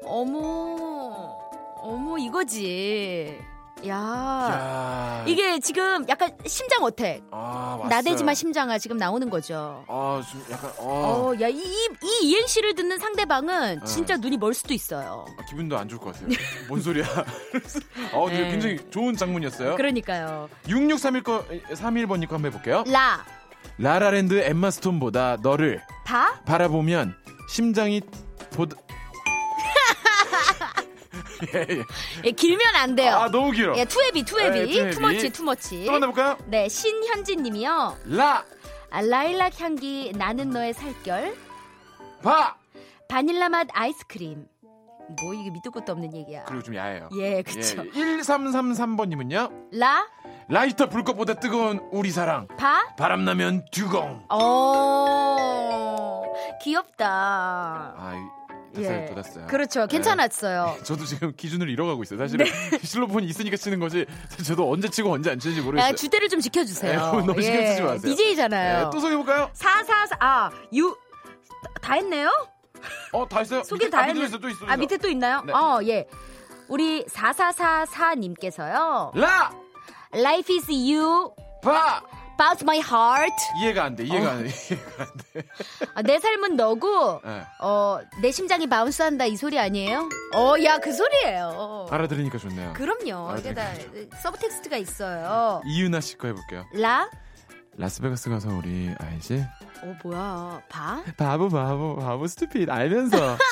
어머, 0.06 1.38
어머, 1.82 2.18
이거지. 2.18 3.38
야. 3.86 3.94
야. 3.96 5.24
이게 5.28 5.60
지금 5.60 6.08
약간 6.10 6.32
심장 6.46 6.84
어택. 6.84 7.24
아. 7.32 7.80
나대지마 7.90 8.34
심장아 8.34 8.78
지금 8.78 8.98
나오는 8.98 9.30
거죠. 9.30 9.84
아, 9.88 10.22
좀 10.30 10.44
약간, 10.52 10.72
어. 10.80 11.34
어, 11.36 11.42
야, 11.42 11.48
이, 11.48 11.58
이, 11.58 11.88
이 12.04 12.30
이행시를 12.30 12.76
듣는 12.76 12.98
상대방은 12.98 13.80
네. 13.80 13.86
진짜 13.86 14.18
눈이 14.18 14.38
멀 14.38 14.54
수도 14.54 14.74
있어요. 14.74 15.26
아, 15.38 15.46
기분도 15.46 15.78
안 15.78 15.88
좋을 15.88 16.00
것 16.00 16.14
같아요. 16.14 16.30
뭔 16.68 16.82
소리야. 16.82 17.06
어, 18.14 18.30
네. 18.30 18.50
굉장히 18.50 18.80
좋은 18.90 19.16
장문이었어요. 19.16 19.76
그러니까요. 19.76 20.50
6631 20.68 21.24
거, 21.24 21.46
31번님 21.74 22.28
거 22.28 22.36
한번 22.36 22.46
해 22.46 22.50
볼게요. 22.52 22.84
라, 22.88 23.26
라라랜드 23.78 24.42
엠마 24.44 24.72
스톤보다 24.72 25.38
너를 25.42 25.84
바, 26.06 26.40
바라보면 26.46 27.16
심장이 27.50 28.02
보다. 28.52 28.76
예, 31.54 31.66
예. 31.70 31.84
예, 32.26 32.32
길면 32.32 32.76
안 32.76 32.96
돼요. 32.96 33.16
아, 33.16 33.30
너무 33.30 33.52
길어. 33.52 33.78
예, 33.78 33.86
too 33.86 33.99
heavy, 33.99 34.24
too 34.24 34.42
heavy, 34.42 34.78
예. 34.78 34.90
too 34.92 35.06
much, 35.06 35.30
too 35.32 35.52
much. 35.52 35.86
또 35.86 35.92
만나볼까요? 35.92 36.38
네, 36.46 36.68
신현진 36.70 37.44
님이요. 37.44 37.98
라! 38.06 38.44
아, 38.90 39.02
라일락 39.02 39.60
향기 39.62 40.12
나는 40.16 40.50
너의 40.50 40.74
살결. 40.74 41.36
바! 42.24 42.56
바닐라 43.08 43.50
맛 43.50 43.68
아이스크림. 43.74 44.46
뭐 45.22 45.34
이게 45.34 45.50
밑도 45.52 45.72
끝도 45.72 45.94
없는 45.94 46.14
얘기야. 46.14 46.44
그리고 46.46 46.64
좀 46.64 46.76
야해요. 46.76 47.10
예, 47.18 47.42
그쵸. 47.42 47.82
1333번 47.84 49.08
님은요? 49.08 49.50
라, 49.72 50.06
라이터 50.50 50.90
불꽃보다 50.90 51.36
뜨거운 51.36 51.80
우리 51.92 52.12
사랑. 52.12 52.48
바, 52.58 52.94
바람나면 52.98 53.66
듀공. 53.72 54.24
어, 54.30 56.24
귀엽다. 56.62 57.08
아, 57.98 58.14
이- 58.78 58.84
닭살 58.84 59.06
돋았어요. 59.08 59.48
그렇죠. 59.48 59.88
괜찮았어요. 59.88 60.78
저도 60.84 61.06
지금 61.06 61.34
기준을 61.36 61.70
잃어가고 61.70 62.04
있어요. 62.04 62.20
사실은 62.20 62.46
실로폰이 62.84 63.26
있으니까 63.28 63.58
치는 63.58 63.80
거지. 63.80 64.06
저도 64.46 64.72
언제 64.72 64.88
치고 64.88 65.12
언제 65.12 65.32
안 65.32 65.40
치는지 65.40 65.62
야, 65.62 65.66
모르겠어요. 65.66 65.96
주대를 65.96 66.30
좀 66.30 66.40
지켜주세요. 66.40 67.00
네, 67.00 67.18
너무 67.26 67.42
신경 67.42 67.66
쓰지 67.68 67.82
마세요. 67.82 68.16
DJ잖아요. 68.16 68.84
네, 68.86 68.90
또 68.92 69.00
소개해볼까요? 69.00 69.50
444, 69.54 70.18
아, 70.20 70.50
유, 70.76 70.96
다 71.82 71.94
했네요? 71.94 72.30
어, 73.12 73.28
다 73.28 73.40
했어요? 73.40 73.64
소개 73.64 73.86
밑에- 73.88 73.92
다 73.92 74.00
아, 74.00 74.02
밑에 74.08 74.14
했네. 74.20 74.26
있어, 74.28 74.38
또 74.38 74.50
있어. 74.50 74.60
또 74.66 74.72
아. 74.72 74.78
밑에 74.78 74.98
또 74.98 75.10
있나요? 75.10 75.42
네. 75.46 75.54
어, 75.54 75.80
예. 75.84 76.08
우리 76.68 77.06
4444님께서요. 77.06 79.18
라! 79.18 79.52
Life 80.14 80.56
is 80.56 80.72
you, 80.72 81.32
바! 81.62 82.02
Bounce 82.40 82.64
my 82.64 82.78
heart. 82.80 83.34
이해가 83.60 83.84
안 83.86 83.96
돼, 83.96 84.04
이해가 84.04 84.28
어. 84.28 84.30
안 84.32 84.44
돼, 84.44 84.50
이해가 84.50 85.04
안 85.04 85.08
돼. 85.34 85.44
아, 85.96 86.02
내 86.04 86.20
삶은 86.20 86.56
너고, 86.56 87.22
네. 87.26 87.44
어, 87.62 88.00
내 88.22 88.32
심장이 88.32 88.68
바운스한다 88.68 89.26
이 89.26 89.36
소리 89.36 89.60
아니에요? 89.60 90.08
어, 90.36 90.54
야, 90.64 90.78
그 90.80 90.94
소리예요. 90.94 91.88
알아들으니까 91.90 92.38
좋네요. 92.38 92.74
그럼요. 92.74 93.32
아, 93.32 93.38
이게 93.38 93.54
다 93.54 93.74
네. 93.74 94.08
subtext가 94.22 94.78
있어요. 94.78 95.62
이윤아 95.66 96.00
씨 96.02 96.18
거 96.18 96.28
해볼게요. 96.28 96.66
라? 96.74 97.10
라스베가스 97.80 98.30
가서 98.30 98.50
우리 98.50 98.94
알지? 99.00 99.44
어, 99.84 99.96
뭐야. 100.04 100.62
바? 100.70 101.04
바보 101.16 101.48
바보 101.50 101.96
바보 101.96 102.26
stupid 102.28 102.70
알면서 102.70 103.38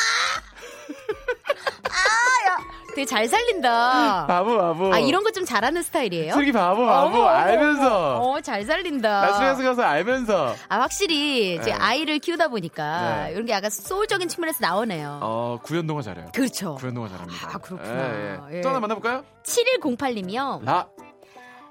되게 2.95 3.05
잘 3.05 3.27
살린다. 3.27 4.25
바보 4.27 4.57
바보 4.57 4.93
아, 4.93 4.99
이런 4.99 5.23
거 5.23 5.31
좀 5.35 5.43
잘하는 5.43 5.83
스타일이에요? 5.83 6.33
슬기 6.33 6.53
바보 6.53 6.85
바보 6.85 7.17
어머, 7.17 7.27
알면서. 7.27 8.19
어, 8.21 8.39
잘 8.39 8.63
살린다. 8.63 9.25
라스베가스 9.25 9.63
가서 9.63 9.81
알면서 9.83 10.55
아, 10.69 10.79
확실히 10.79 11.55
이제 11.55 11.65
네. 11.65 11.73
아이를 11.73 12.19
키우다 12.19 12.47
보니까 12.47 13.25
네. 13.25 13.31
이런 13.33 13.45
게 13.45 13.51
약간 13.51 13.69
소울적인 13.69 14.29
측면에서 14.29 14.59
나오네요. 14.61 15.19
어 15.21 15.59
구연동화 15.61 16.01
잘해요. 16.03 16.27
그렇죠. 16.33 16.75
구연동화 16.75 17.09
잘합니다. 17.09 17.49
아, 17.49 17.57
그렇구나. 17.57 18.15
예, 18.15 18.39
예. 18.51 18.57
예. 18.57 18.61
또 18.61 18.69
하나 18.69 18.79
만나볼까요? 18.79 19.25
7108님이요. 19.43 20.63
라 20.63 20.87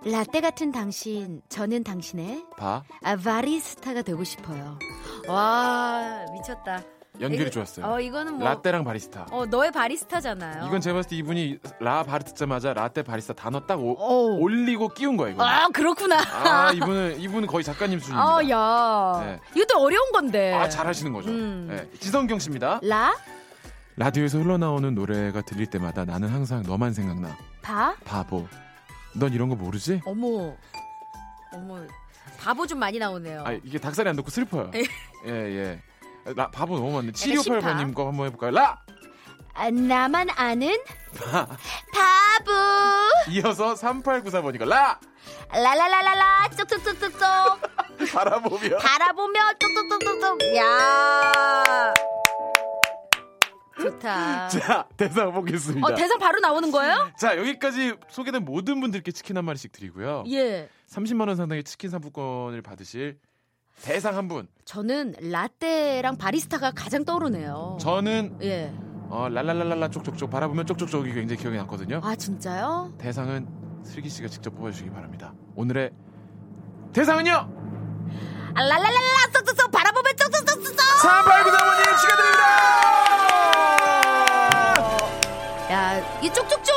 라떼 0.04 0.42
같은 0.42 0.70
당신, 0.70 1.40
저는 1.48 1.82
당신의 1.82 2.44
바 2.58 2.82
아, 3.02 3.16
바리스타가 3.16 4.02
되고 4.02 4.22
싶어요. 4.22 4.78
와, 5.28 6.26
미쳤다. 6.34 6.82
연결이 7.20 7.50
좋았어요. 7.50 7.86
어, 7.86 8.00
이거는 8.00 8.34
뭐. 8.38 8.48
라떼랑 8.48 8.82
바리스타. 8.84 9.26
어, 9.30 9.46
너의 9.46 9.70
바리스타잖아요. 9.70 10.66
이건 10.66 10.80
제가 10.80 10.94
봤을 10.96 11.10
때 11.10 11.16
이분이 11.16 11.58
라 11.80 12.02
바리 12.02 12.24
듣자마자 12.24 12.72
라떼 12.74 13.02
바리스타 13.02 13.34
단어 13.34 13.60
딱 13.60 13.78
오- 13.80 13.92
오. 13.98 14.40
올리고 14.40 14.88
끼운 14.88 15.16
거예요. 15.16 15.34
이거. 15.34 15.44
아, 15.44 15.68
그렇구나. 15.68 16.16
아 16.18 16.72
이분은 16.72 17.20
이분은 17.20 17.46
거의 17.46 17.62
작가님 17.62 18.00
수준입니다. 18.00 18.36
아, 18.36 18.48
야. 18.50 19.24
네. 19.24 19.40
이것도 19.54 19.80
어려운 19.80 20.10
건데. 20.12 20.52
아, 20.54 20.68
잘하시는 20.68 21.12
거죠. 21.12 21.30
음. 21.30 21.68
네. 21.70 21.88
지성경 22.00 22.38
씨입니다. 22.40 22.80
라, 22.82 23.14
라디오에서 23.96 24.38
흘러나오는 24.38 24.92
노래가 24.94 25.40
들릴 25.42 25.66
때마다 25.66 26.04
나는 26.04 26.28
항상 26.28 26.62
너만 26.64 26.92
생각나. 26.92 27.36
바, 27.62 27.94
바보. 28.04 28.46
넌 29.14 29.32
이런 29.32 29.48
거 29.48 29.54
모르지? 29.54 30.00
어머. 30.04 30.52
어머. 31.52 31.78
바보 32.40 32.66
좀 32.66 32.80
많이 32.80 32.98
나오네요. 32.98 33.44
아 33.46 33.52
이게 33.52 33.78
닭살이 33.78 34.08
안 34.08 34.16
돋고 34.16 34.28
슬퍼요. 34.30 34.72
에. 34.74 34.82
예 35.26 35.30
예. 35.30 35.82
라, 36.24 36.50
바보 36.50 36.76
너무 36.76 36.92
많네. 36.92 37.12
심파. 37.14 37.42
7258번님 37.42 37.94
거 37.94 38.06
한번 38.08 38.26
해볼까요? 38.26 38.50
라! 38.52 38.80
아, 39.52 39.70
나만 39.70 40.28
아는 40.34 40.76
바보. 41.92 42.52
이어서 43.30 43.74
3894번이가 43.74 44.66
라! 44.66 44.98
라라라라라 45.52 46.48
쪽쪽쪽쪽쪽. 46.56 47.20
바라보며. 48.12 48.76
바라보며 48.78 49.40
쪽쪽쪽쪽쪽. 49.58 50.56
야. 50.56 51.94
좋다. 53.80 54.48
자, 54.48 54.86
대상 54.96 55.32
보겠습니다. 55.32 55.86
어, 55.86 55.94
대상 55.94 56.18
바로 56.18 56.40
나오는 56.40 56.70
거예요? 56.70 57.10
자, 57.18 57.36
여기까지 57.36 57.94
소개된 58.08 58.44
모든 58.44 58.80
분들께 58.80 59.12
치킨 59.12 59.36
한 59.36 59.44
마리씩 59.44 59.72
드리고요. 59.72 60.24
예. 60.28 60.68
30만 60.88 61.26
원 61.28 61.36
상당의 61.36 61.64
치킨 61.64 61.90
상품권을 61.90 62.62
받으실 62.62 63.18
대상 63.82 64.16
한 64.16 64.28
분. 64.28 64.48
저는 64.64 65.14
라떼랑 65.20 66.16
바리스타가 66.16 66.70
가장 66.72 67.04
떠오르네요. 67.04 67.76
저는 67.80 68.38
예. 68.42 68.72
어, 69.10 69.28
랄랄랄랄라 69.28 69.90
쪽쪽쪽 69.90 70.30
바라보면 70.30 70.66
쪽쪽쪽이 70.66 71.12
굉장히 71.12 71.40
기억에 71.40 71.56
남거든요. 71.58 72.00
아, 72.02 72.14
진짜요? 72.16 72.94
대상은 72.98 73.46
슬기 73.84 74.08
씨가 74.08 74.28
직접 74.28 74.54
뽑아주시기 74.56 74.90
바랍니다. 74.90 75.34
오늘의 75.54 75.90
대상은요? 76.94 77.32
아, 77.32 78.62
라라라라 78.62 78.90
쪽쪽쪽 79.34 79.70
바라보며 79.70 80.08
쪽쪽쪽쪽. 80.16 80.76
3894번님 80.76 81.84
축하드립니다! 82.00 82.44
야, 85.70 86.20
이 86.22 86.32
쪽쪽쪽 86.32 86.73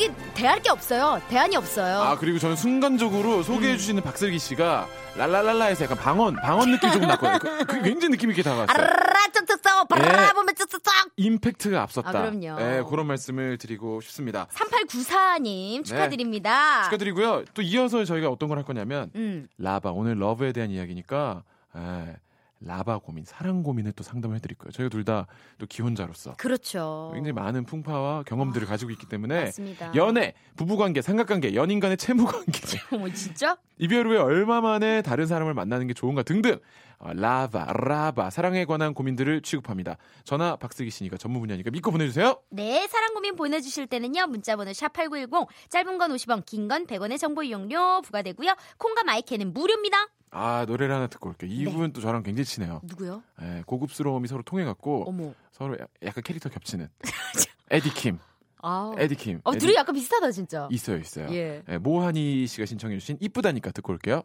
은 0.00 0.10
어떻게 0.10 0.32
대할 0.34 0.60
게 0.62 0.70
없어요. 0.70 1.20
대안이 1.28 1.56
없어요. 1.56 2.00
아 2.00 2.16
그리고 2.16 2.38
저는 2.38 2.56
순간적으로 2.56 3.42
소개해 3.42 3.76
주시는 3.76 4.02
박슬기 4.02 4.38
씨가 4.38 4.86
랄랄랄라에서 5.16 5.84
약간 5.84 5.98
방언 5.98 6.36
방언 6.36 6.70
느낌 6.70 6.90
좀 6.92 7.02
났거든요. 7.02 7.38
그, 7.38 7.64
그 7.66 7.82
굉장히 7.82 8.12
느낌 8.12 8.30
있게 8.30 8.42
다가왔어요. 8.42 8.74
아라라 8.74 9.20
쩍쩍쩍 9.34 9.88
바라라 9.88 10.32
보면 10.32 10.54
쩍쩍쩍. 10.54 10.92
임팩트가 11.16 11.82
앞섰다. 11.82 12.08
아, 12.08 12.12
그럼요. 12.12 12.56
네, 12.58 12.82
그런 12.88 13.06
말씀을 13.06 13.58
드리고 13.58 14.00
싶습니다. 14.00 14.46
3894님 14.52 15.84
축하드립니다. 15.84 16.84
축하드리고요. 16.84 17.44
또 17.54 17.62
이어서 17.62 18.04
저희가 18.04 18.28
어떤 18.28 18.48
걸 18.48 18.60
할 18.60 18.64
거냐면 18.64 19.10
음. 19.14 19.48
라바 19.58 19.90
오늘 19.92 20.18
러브에 20.18 20.52
대한 20.52 20.70
이야기니까 20.70 21.42
에, 21.76 22.16
라바 22.62 22.98
고민, 22.98 23.24
사랑 23.24 23.62
고민을 23.62 23.92
또 23.92 24.02
상담을 24.04 24.36
해드릴 24.36 24.56
거예요. 24.58 24.70
저희가 24.72 24.88
둘 24.90 25.04
다 25.04 25.26
또 25.58 25.66
기혼자로서 25.66 26.34
그렇죠. 26.36 27.10
굉장히 27.14 27.32
많은 27.32 27.64
풍파와 27.64 28.22
경험들을 28.24 28.66
가지고 28.66 28.90
있기 28.92 29.06
때문에 29.08 29.44
맞습니다. 29.46 29.94
연애, 29.94 30.34
부부 30.56 30.76
관계, 30.76 31.00
삼각 31.02 31.26
관계, 31.26 31.54
연인 31.54 31.80
간의 31.80 31.96
채무 31.96 32.26
관계, 32.26 32.60
어머 32.92 33.10
진짜? 33.12 33.56
이별 33.78 34.06
후에 34.06 34.18
얼마 34.18 34.60
만에 34.60 35.00
다른 35.02 35.26
사람을 35.26 35.54
만나는 35.54 35.86
게 35.86 35.94
좋은가 35.94 36.22
등등 36.22 36.58
어, 36.98 37.14
라바, 37.14 37.72
라바, 37.72 38.28
사랑에 38.28 38.66
관한 38.66 38.92
고민들을 38.92 39.40
취급합니다. 39.40 39.96
전화 40.24 40.56
박슬기 40.56 40.90
씨니까 40.90 41.16
전문 41.16 41.40
분야니까 41.40 41.70
믿고 41.70 41.90
보내주세요. 41.90 42.42
네, 42.50 42.86
사랑 42.88 43.14
고민 43.14 43.36
보내주실 43.36 43.86
때는요, 43.86 44.26
문자번호 44.26 44.70
샵8910, 44.72 45.46
짧은 45.70 45.96
건 45.96 46.12
50원, 46.12 46.44
긴 46.44 46.68
건 46.68 46.86
100원의 46.86 47.18
정보 47.18 47.42
이용료 47.42 48.02
부과되고요, 48.02 48.54
콩과 48.76 49.04
마이크는 49.04 49.54
무료입니다. 49.54 49.96
아 50.30 50.64
노래를 50.66 50.94
하나 50.94 51.06
듣고 51.08 51.30
올게요. 51.30 51.50
이분 51.50 51.92
또 51.92 52.00
저랑 52.00 52.22
굉장히 52.22 52.44
친해요. 52.44 52.80
누구요? 52.84 53.22
예, 53.42 53.62
고급스러움이 53.66 54.28
서로 54.28 54.42
통해갖고 54.42 55.04
어머. 55.08 55.32
서로 55.50 55.74
야- 55.74 55.86
약간 56.04 56.22
캐릭터 56.22 56.48
겹치는 56.48 56.88
에디킴, 57.70 58.18
아. 58.62 58.94
에디킴. 58.98 59.40
어, 59.44 59.52
에디- 59.52 59.58
둘이 59.60 59.74
약간 59.74 59.94
비슷하다, 59.94 60.30
진짜. 60.32 60.68
있어요, 60.70 60.98
있어요. 60.98 61.28
예. 61.32 61.62
예, 61.68 61.78
모하니 61.78 62.46
씨가 62.46 62.66
신청해주신 62.66 63.18
이쁘다니까 63.20 63.70
듣고 63.72 63.92
올게요. 63.92 64.22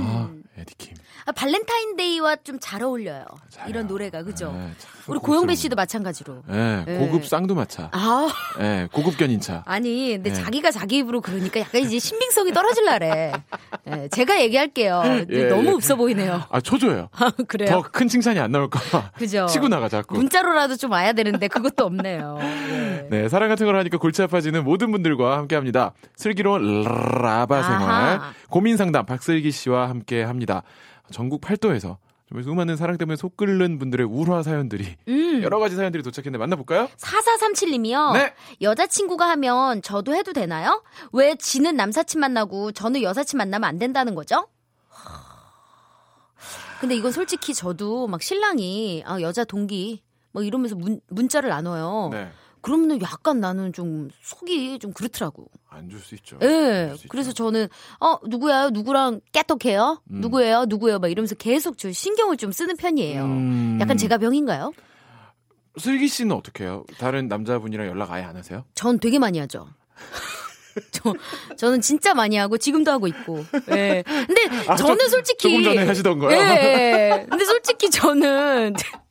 아, 0.00 0.28
음. 0.30 0.42
에디킴. 0.58 0.94
아, 1.24 1.32
발렌타인데이와 1.32 2.36
좀 2.44 2.58
잘 2.60 2.82
어울려요. 2.82 3.24
잘해요. 3.48 3.70
이런 3.70 3.86
노래가, 3.86 4.22
그죠? 4.22 4.52
예, 4.56 4.60
참 4.78 4.90
우리 5.06 5.18
고영배 5.18 5.54
씨도 5.54 5.74
마찬가지로. 5.76 6.42
예, 6.52 6.84
예. 6.86 6.96
고급 6.98 7.26
쌍두마차. 7.26 7.90
아, 7.92 8.28
예, 8.60 8.88
고급 8.92 9.16
견인차. 9.16 9.62
아니, 9.66 10.14
근데 10.14 10.30
네. 10.30 10.34
자기가 10.36 10.70
자기 10.72 10.98
입으로 10.98 11.20
그러니까 11.20 11.60
약간 11.60 11.80
이제 11.80 11.98
신빙성이 11.98 12.52
떨어질라래. 12.52 13.32
예, 13.88 14.08
제가 14.10 14.40
얘기할게요. 14.42 15.02
예, 15.30 15.44
너무 15.48 15.68
예. 15.68 15.72
없어 15.72 15.94
보이네요. 15.96 16.42
아, 16.50 16.60
초조해요. 16.60 17.08
그래요? 17.48 17.70
더 17.70 17.82
큰 17.82 18.08
칭찬이 18.08 18.38
안 18.40 18.50
나올까봐. 18.52 19.12
그죠? 19.18 19.46
치고 19.50 19.68
나가, 19.68 19.88
자꾸. 19.88 20.16
문자로라도 20.16 20.76
좀 20.76 20.90
와야 20.92 21.12
되는데 21.12 21.46
그것도 21.48 21.84
없네요. 21.84 22.38
예. 22.40 23.06
네, 23.10 23.28
사랑 23.28 23.48
같은 23.48 23.66
걸 23.66 23.76
하니까 23.76 23.98
골치 23.98 24.22
아파지는 24.22 24.64
모든 24.64 24.90
분들과 24.92 25.36
함께 25.38 25.54
합니다. 25.56 25.92
슬기로운 26.16 26.82
라바 26.82 27.62
생활. 27.62 27.80
아하. 27.90 28.32
고민 28.48 28.76
상담 28.76 29.06
박슬기 29.06 29.50
씨와 29.50 29.81
함께 29.88 30.22
합니다. 30.22 30.62
전국 31.10 31.40
팔도에서 31.40 31.98
수많은 32.42 32.76
사랑 32.76 32.96
때문에 32.96 33.16
속 33.16 33.36
끓는 33.36 33.78
분들의 33.78 34.06
우화 34.06 34.42
사연들이 34.42 34.96
음. 35.08 35.42
여러 35.42 35.58
가지 35.58 35.76
사연들이 35.76 36.02
도착했는데 36.02 36.38
만나볼까요? 36.38 36.88
4437님이요. 36.96 38.14
네. 38.14 38.34
여자친구가 38.62 39.28
하면 39.30 39.82
저도 39.82 40.14
해도 40.14 40.32
되나요? 40.32 40.82
왜 41.12 41.34
지는 41.34 41.76
남사친 41.76 42.20
만나고 42.20 42.72
저는 42.72 43.02
여사친 43.02 43.36
만나면 43.36 43.68
안 43.68 43.78
된다는 43.78 44.14
거죠? 44.14 44.46
근데 46.80 46.96
이건 46.96 47.12
솔직히 47.12 47.54
저도 47.54 48.08
막 48.08 48.22
신랑이 48.22 49.04
아, 49.06 49.20
여자 49.20 49.44
동기 49.44 50.02
막 50.32 50.44
이러면서 50.44 50.74
문, 50.74 51.00
문자를 51.08 51.50
나눠요. 51.50 52.08
네. 52.10 52.30
그러면 52.62 53.00
약간 53.02 53.40
나는 53.40 53.72
좀 53.72 54.08
속이 54.22 54.78
좀 54.78 54.92
그렇더라고. 54.92 55.48
안 55.68 55.88
줄 55.90 56.00
수 56.00 56.14
있죠. 56.14 56.38
예. 56.42 56.88
줄수 56.90 57.08
그래서 57.08 57.30
있죠. 57.30 57.44
저는 57.44 57.68
어 58.00 58.16
누구야? 58.26 58.70
누구랑 58.70 59.20
깨떡해요? 59.32 60.00
음. 60.10 60.20
누구예요? 60.20 60.64
누구예요? 60.66 60.98
막 60.98 61.10
이러면서 61.10 61.34
계속 61.34 61.76
저 61.78 61.90
신경을 61.92 62.36
좀 62.36 62.52
쓰는 62.52 62.76
편이에요. 62.76 63.24
음. 63.24 63.78
약간 63.80 63.96
제가 63.96 64.18
병인가요? 64.18 64.72
슬기 65.78 66.06
씨는 66.08 66.36
어떻게 66.36 66.64
해요? 66.64 66.84
다른 66.98 67.28
남자분이랑 67.28 67.86
연락 67.88 68.12
아예 68.12 68.22
안 68.22 68.36
하세요? 68.36 68.64
전 68.74 68.98
되게 69.00 69.18
많이 69.18 69.38
하죠. 69.40 69.66
저, 70.90 71.12
저는 71.56 71.82
진짜 71.82 72.14
많이 72.14 72.36
하고 72.36 72.56
지금도 72.56 72.90
하고 72.90 73.06
있고. 73.06 73.44
예. 73.72 74.02
근데 74.06 74.42
아, 74.68 74.74
저는 74.76 74.98
좀- 75.00 75.08
솔직히 75.08 75.48
조금 75.50 75.64
전에 75.64 75.86
하시던 75.86 76.18
거요? 76.18 76.30
예. 76.34 77.26
근데 77.28 77.44
솔직히 77.44 77.90
저는 77.90 78.74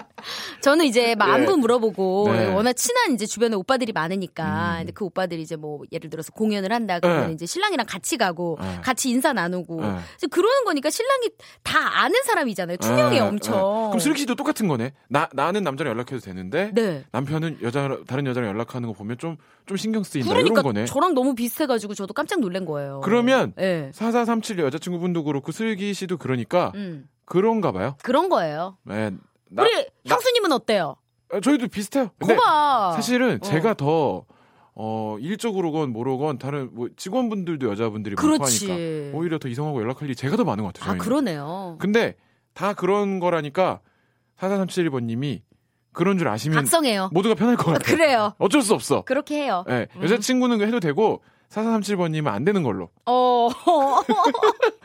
저는 0.62 0.86
이제 0.86 1.16
막 1.16 1.30
예. 1.30 1.34
안부 1.34 1.58
물어보고 1.58 2.30
네. 2.32 2.54
워낙 2.54 2.74
친한 2.74 3.14
이제 3.14 3.26
주변에 3.26 3.56
오빠들이 3.56 3.92
많으니까 3.94 4.74
음. 4.74 4.78
근데 4.80 4.92
그 4.92 5.06
오빠들이 5.06 5.42
이제 5.42 5.56
뭐 5.56 5.82
예를 5.92 6.10
들어서 6.10 6.32
공연을 6.32 6.72
한다 6.72 7.00
그러면 7.00 7.28
네. 7.28 7.34
이제 7.34 7.46
신랑이랑 7.46 7.86
같이 7.88 8.18
가고 8.18 8.58
네. 8.62 8.80
같이 8.82 9.10
인사 9.10 9.34
나누고 9.34 9.82
네. 9.82 9.96
이제 10.18 10.28
그러는 10.28 10.64
거니까 10.66 10.90
신랑이 10.90 11.30
다 11.64 12.02
아는 12.04 12.16
사람이잖아요. 12.26 12.78
투명해 12.78 13.18
예, 13.18 13.20
엄청. 13.20 13.56
예. 13.56 13.88
그럼 13.90 14.00
슬기 14.00 14.20
씨도 14.22 14.36
똑같은 14.36 14.68
거네. 14.68 14.94
나 15.10 15.30
나는 15.34 15.64
남자랑 15.64 15.92
연락해도 15.94 16.20
되는데 16.20 16.72
네. 16.74 17.04
남편은 17.12 17.60
여자 17.62 17.98
다른 18.08 18.26
여자랑 18.28 18.50
연락하는 18.50 18.88
거 18.88 18.94
보면 18.94 19.18
좀 19.18 19.38
좀 19.66 19.78
신경 19.78 20.04
쓰인다 20.04 20.30
그러니까 20.30 20.54
이런 20.54 20.64
거네. 20.64 20.86
저랑 20.86 21.14
너무 21.14 21.36
비슷해가지고 21.36 21.94
저도 21.94 22.14
깜짝 22.14 22.40
놀란 22.40 22.66
거예요. 22.66 23.02
그러면 23.04 23.54
예. 23.60 23.92
4437 23.94 24.60
여자친구분도 24.60 25.24
그렇고 25.24 25.52
슬기 25.52 25.94
씨도 25.94 26.18
그러니까 26.18 26.72
음. 26.76 27.08
그런가 27.26 27.72
봐요. 27.72 27.96
그런 28.04 28.28
거예요. 28.28 28.78
네, 28.84 29.12
나- 29.52 29.64
우리 29.64 29.74
나- 29.76 30.16
형수님은 30.16 30.52
어때요? 30.52 30.96
아, 31.32 31.40
저희도 31.40 31.68
비슷해요. 31.68 32.10
거봐. 32.20 32.94
사실은 32.96 33.36
어. 33.36 33.46
제가 33.46 33.74
더 33.76 34.26
어, 34.74 35.18
일적으로건 35.20 35.92
뭐로건 35.92 36.38
다른 36.40 36.70
뭐 36.74 36.88
직원분들도 36.96 37.70
여자분들이 37.70 38.16
많고 38.16 38.38
그렇지. 38.38 38.72
하니까 38.72 39.18
오히려 39.18 39.38
더 39.38 39.48
이성하고 39.48 39.82
연락할 39.82 40.04
일이 40.06 40.16
제가 40.16 40.36
더 40.38 40.44
많은 40.44 40.64
것 40.64 40.74
같아요. 40.74 40.84
아 40.86 40.88
저희는. 40.94 41.06
그러네요. 41.06 41.78
근데 41.80 42.16
다 42.54 42.74
그런 42.74 43.20
거라니까 43.20 43.82
4437번님이 44.40 45.42
그런 45.94 46.18
줄 46.18 46.28
아시면 46.30 46.58
각성해요. 46.60 47.10
모두가 47.12 47.36
편할 47.36 47.58
것 47.58 47.70
아, 47.70 47.74
같아요. 47.74 47.96
그래요. 47.98 48.34
어쩔 48.38 48.62
수 48.62 48.74
없어. 48.74 49.02
그렇게 49.04 49.44
해요. 49.44 49.66
예, 49.70 49.88
여자친구는 50.02 50.66
해도 50.66 50.80
되고 50.80 51.22
4437번님은 51.50 52.28
안 52.28 52.46
되는 52.46 52.64
걸로. 52.64 52.90
어. 53.06 53.50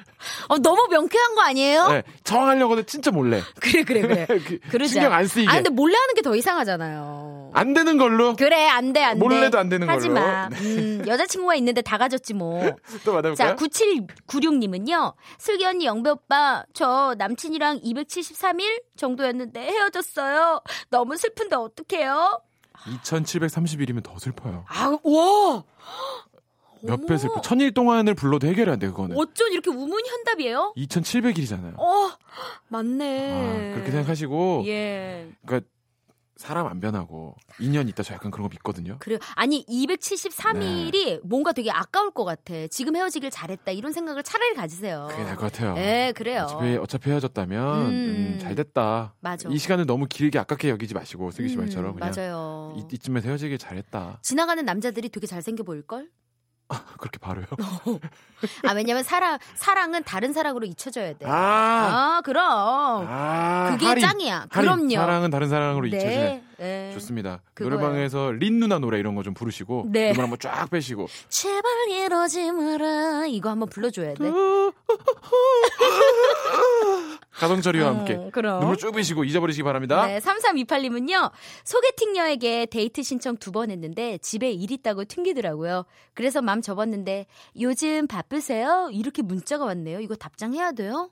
어, 0.49 0.59
너무 0.59 0.87
명쾌한 0.91 1.35
거 1.35 1.43
아니에요? 1.43 1.89
예, 1.91 2.03
정하려고도 2.25 2.83
진짜 2.85 3.11
몰래. 3.11 3.43
그래 3.61 3.83
그래 3.85 4.01
그래. 4.03 4.27
그. 4.71 4.87
신경 4.87 5.13
안 5.13 5.27
쓰이게. 5.27 5.51
아 5.51 5.55
근데 5.55 5.71
몰래 5.71 5.97
하는 5.97 6.15
게 6.15 6.23
더 6.23 6.35
이상하잖아요. 6.37 7.51
안 7.55 7.73
되는 7.75 7.97
걸로. 7.99 8.35
그래 8.37 8.67
안 8.69 8.93
돼 8.93 9.03
안 9.05 9.15
돼. 9.19 9.19
몰래도 9.21 9.59
안 9.59 9.69
되는 9.69 9.89
하지 9.89 10.09
걸로. 10.09 10.21
마. 10.21 10.49
음, 10.53 11.05
여자친구가 11.07 11.55
있는데 11.57 11.83
다 11.83 11.99
가졌지 11.99 12.35
뭐. 12.35 12.61
또 13.05 13.13
만나볼까요? 13.13 13.35
자, 13.35 13.55
9796님은요. 13.57 15.15
슬기 15.39 15.65
언니, 15.65 15.87
영배 15.87 16.11
오빠, 16.11 16.65
저 16.75 17.15
남친이랑 17.19 17.81
273일 17.81 18.83
정도였는데 18.97 19.61
헤어졌어요. 19.61 20.63
너무 20.91 21.17
슬픈데 21.17 21.57
어떡해요? 21.57 22.41
2730일이면 23.05 24.03
더 24.03 24.19
슬퍼요. 24.19 24.65
아, 24.69 24.97
와! 25.03 25.65
몇배 26.87 27.19
슬퍼. 27.19 27.41
천일 27.41 27.73
동안을 27.73 28.15
불러도 28.15 28.47
해결이 28.47 28.71
안 28.71 28.79
돼, 28.79 28.87
그거는. 28.89 29.17
어쩐 29.17 29.53
이렇게 29.53 29.71
우문현답이에요? 29.71 30.75
2700일이잖아요. 30.77 31.79
어, 31.79 32.11
맞네. 32.69 33.33
아, 33.33 33.75
그렇게 33.75 33.91
생각하시고. 33.91 34.65
예. 34.67 35.29
그러니까 35.45 35.69
사람 36.37 36.67
안 36.67 36.81
변하고 36.81 37.35
2년 37.61 37.89
있다 37.89 38.03
저 38.03 38.13
약간 38.13 38.31
그런 38.31 38.43
거 38.47 38.51
믿거든요. 38.51 38.99
그래요. 38.99 39.19
아니, 39.37 39.65
273일이 39.67 40.93
네. 40.93 41.21
뭔가 41.25 41.53
되게 41.53 41.71
아까울 41.71 42.11
것 42.11 42.25
같아. 42.25 42.67
지금 42.69 42.95
헤어지길 42.95 43.31
잘했다. 43.31 43.73
이런 43.73 43.93
생각을 43.93 44.23
차라리 44.23 44.55
가지세요. 44.55 45.07
그게 45.11 45.23
나을 45.25 45.37
것 45.37 45.51
같아요. 45.51 45.75
예, 45.79 46.13
그래요. 46.15 46.43
어차피, 46.43 46.77
어차피 46.77 47.11
헤어졌다면 47.11 47.87
음. 47.87 47.91
음, 47.91 48.39
잘 48.41 48.55
됐다. 48.55 49.15
맞아. 49.21 49.49
이 49.49 49.57
시간을 49.57 49.87
너무 49.87 50.07
길게 50.07 50.39
아깝게 50.39 50.69
여기지 50.69 50.93
마시고 50.93 51.31
슬기 51.31 51.49
씨 51.49 51.57
음, 51.57 51.61
말처럼 51.61 51.95
그냥 51.95 52.13
맞아요. 52.15 52.75
이, 52.77 52.85
이쯤에서 52.93 53.29
헤어지길 53.29 53.57
잘했다. 53.57 54.19
지나가는 54.23 54.63
남자들이 54.63 55.09
되게 55.09 55.27
잘생겨 55.27 55.63
보일 55.63 55.83
걸? 55.87 56.11
그렇게 56.99 57.19
바로요. 57.19 57.47
아, 58.67 58.73
왜냐면 58.73 59.03
사랑, 59.05 59.39
사랑은 59.55 60.03
다른 60.05 60.33
사랑으로 60.33 60.67
잊혀져야 60.67 61.13
돼. 61.15 61.25
아, 61.27 61.31
아, 62.19 62.21
그럼. 62.25 62.45
아, 63.09 63.69
그게 63.73 63.87
할인, 63.87 64.03
짱이야. 64.05 64.47
할인. 64.51 64.71
그럼요. 64.71 64.95
사랑은 64.95 65.31
다른 65.31 65.49
사랑으로 65.49 65.87
잊혀지네. 65.87 66.17
네. 66.17 66.43
네. 66.59 66.91
좋습니다. 66.95 67.41
그거예요. 67.55 67.77
노래방에서 67.79 68.33
린 68.33 68.59
누나 68.61 68.79
노래 68.79 68.99
이런 68.99 69.15
거 69.15 69.23
좀 69.23 69.35
부르시고 69.35 69.87
네. 69.91 70.11
음을 70.13 70.23
한번 70.23 70.39
쫙 70.41 70.71
빼시고 70.71 71.09
제발 71.29 71.63
이러지 71.91 72.51
마라. 72.53 73.27
이거 73.27 73.51
한번 73.51 73.69
불러줘야 73.69 74.15
돼. 74.15 74.25
가성 77.39 77.61
처리와 77.61 77.91
음, 77.91 77.97
함께 77.99 78.31
그럼. 78.33 78.61
눈물 78.61 78.77
쭉 78.79 78.93
빼시고 78.93 79.25
잊어버리시기 79.25 79.63
바랍니다. 79.63 80.07
네, 80.07 80.19
3328님은요, 80.21 81.31
소개팅녀에게 81.65 82.67
데이트 82.67 83.03
신청 83.03 83.37
두 83.37 83.53
번 83.53 83.71
했는데 83.71 84.19
집에 84.19 84.51
일 84.51 84.71
있다고 84.73 85.05
튕기더라고요. 85.05 85.85
그래서 86.15 86.43
맘 86.43 86.61
접었는데, 86.63 87.27
요즘 87.61 88.07
바쁘세요? 88.07 88.89
이렇게 88.93 89.23
문자가 89.23 89.65
왔네요. 89.67 90.01
이거 90.01 90.15
답장해야 90.17 90.73
돼요? 90.73 91.11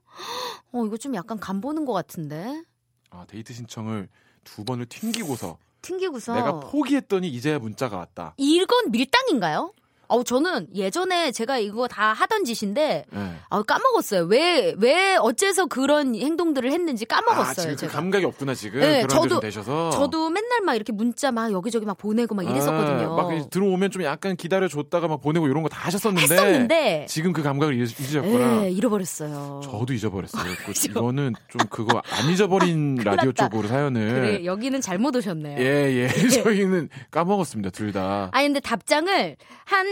어, 0.72 0.84
이거 0.86 0.96
좀 0.96 1.14
약간 1.14 1.38
간 1.38 1.60
보는 1.60 1.84
것 1.84 1.92
같은데. 1.92 2.62
아, 3.10 3.24
데이트 3.28 3.52
신청을 3.52 4.08
두 4.44 4.64
번을 4.64 4.86
튕기고서 4.86 5.58
튕기고서 5.82 6.34
내가 6.34 6.60
포기했더니 6.60 7.28
이제야 7.28 7.58
문자가 7.58 7.98
왔다. 7.98 8.34
이건 8.38 8.90
밀당인가요? 8.90 9.72
어 10.08 10.22
저는 10.22 10.68
예전에 10.74 11.32
제가 11.32 11.58
이거 11.58 11.88
다 11.88 12.12
하던 12.12 12.44
짓인데 12.44 13.04
네. 13.10 13.34
아 13.50 13.62
까먹었어요. 13.62 14.24
왜 14.24 14.74
왜 14.78 15.16
어째서 15.16 15.66
그런 15.66 16.14
행동들을 16.14 16.70
했는지 16.72 17.06
아, 17.10 17.16
까먹었어요. 17.20 17.54
지금 17.54 17.70
그 17.70 17.76
제가. 17.80 17.92
감각이 17.92 18.24
없구나 18.24 18.54
지금 18.54 18.80
네, 18.80 19.04
저도- 19.06 19.40
되셔서. 19.40 19.90
저도 19.90 20.30
맨날 20.30 20.60
막 20.62 20.74
이렇게 20.74 20.92
문자 20.92 21.30
막 21.32 21.52
여기저기 21.52 21.86
막 21.86 21.96
보내고 21.96 22.34
막 22.34 22.42
이랬었거든요. 22.44 23.12
아, 23.18 23.22
막 23.22 23.50
들어오면 23.50 23.90
좀 23.90 24.02
약간 24.04 24.36
기다려 24.36 24.68
줬다가 24.68 25.06
막 25.08 25.20
보내고 25.20 25.46
이런 25.48 25.62
거 25.62 25.68
다 25.68 25.78
하셨었는데. 25.86 26.22
했었는데 26.34 27.06
지금 27.08 27.32
그 27.32 27.42
감각을 27.42 27.74
잊- 27.80 27.98
잊으셨구나. 28.00 28.64
예, 28.66 28.70
잃어버렸어요. 28.70 29.60
저도 29.64 29.92
잊어버렸어요. 29.92 30.42
그-? 30.66 30.72
이거는 30.88 31.34
좀 31.48 31.60
그거 31.70 32.02
안 32.10 32.30
잊어버린 32.30 32.94
라디오 33.04 33.30
났다. 33.30 33.48
쪽으로 33.48 33.68
사연을. 33.68 34.14
그래 34.14 34.44
여기는 34.44 34.80
잘못 34.80 35.14
오셨네요. 35.16 35.58
예, 35.60 36.08
예. 36.24 36.28
저희는 36.28 36.88
까먹었습니다, 37.10 37.70
둘 37.70 37.92
다. 37.92 38.28
아니 38.32 38.46
근데 38.48 38.60
답장을 38.60 39.36
한 39.64 39.86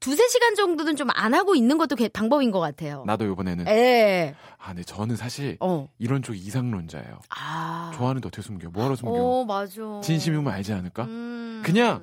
두세 0.00 0.28
시간 0.28 0.54
정도는 0.54 0.96
좀 0.96 1.08
안 1.14 1.34
하고 1.34 1.54
있는 1.54 1.76
것도 1.76 1.94
개- 1.96 2.08
방법인 2.08 2.50
것 2.50 2.58
같아요. 2.60 3.04
나도 3.06 3.26
이번에는. 3.26 3.66
예. 3.68 4.34
아, 4.58 4.68
근데 4.68 4.82
저는 4.82 5.16
사실 5.16 5.56
어. 5.60 5.88
이런 5.98 6.22
쪽 6.22 6.34
이상론자예요. 6.34 7.18
아. 7.36 7.92
좋아하는데 7.94 8.26
어떻게 8.28 8.40
숨겨? 8.42 8.68
뭐하러 8.70 8.96
숨겨? 8.96 9.12
어, 9.14 9.44
맞아. 9.44 10.00
진심이면 10.02 10.48
알지 10.52 10.72
않을까? 10.72 11.04
음. 11.04 11.62
그냥 11.64 12.02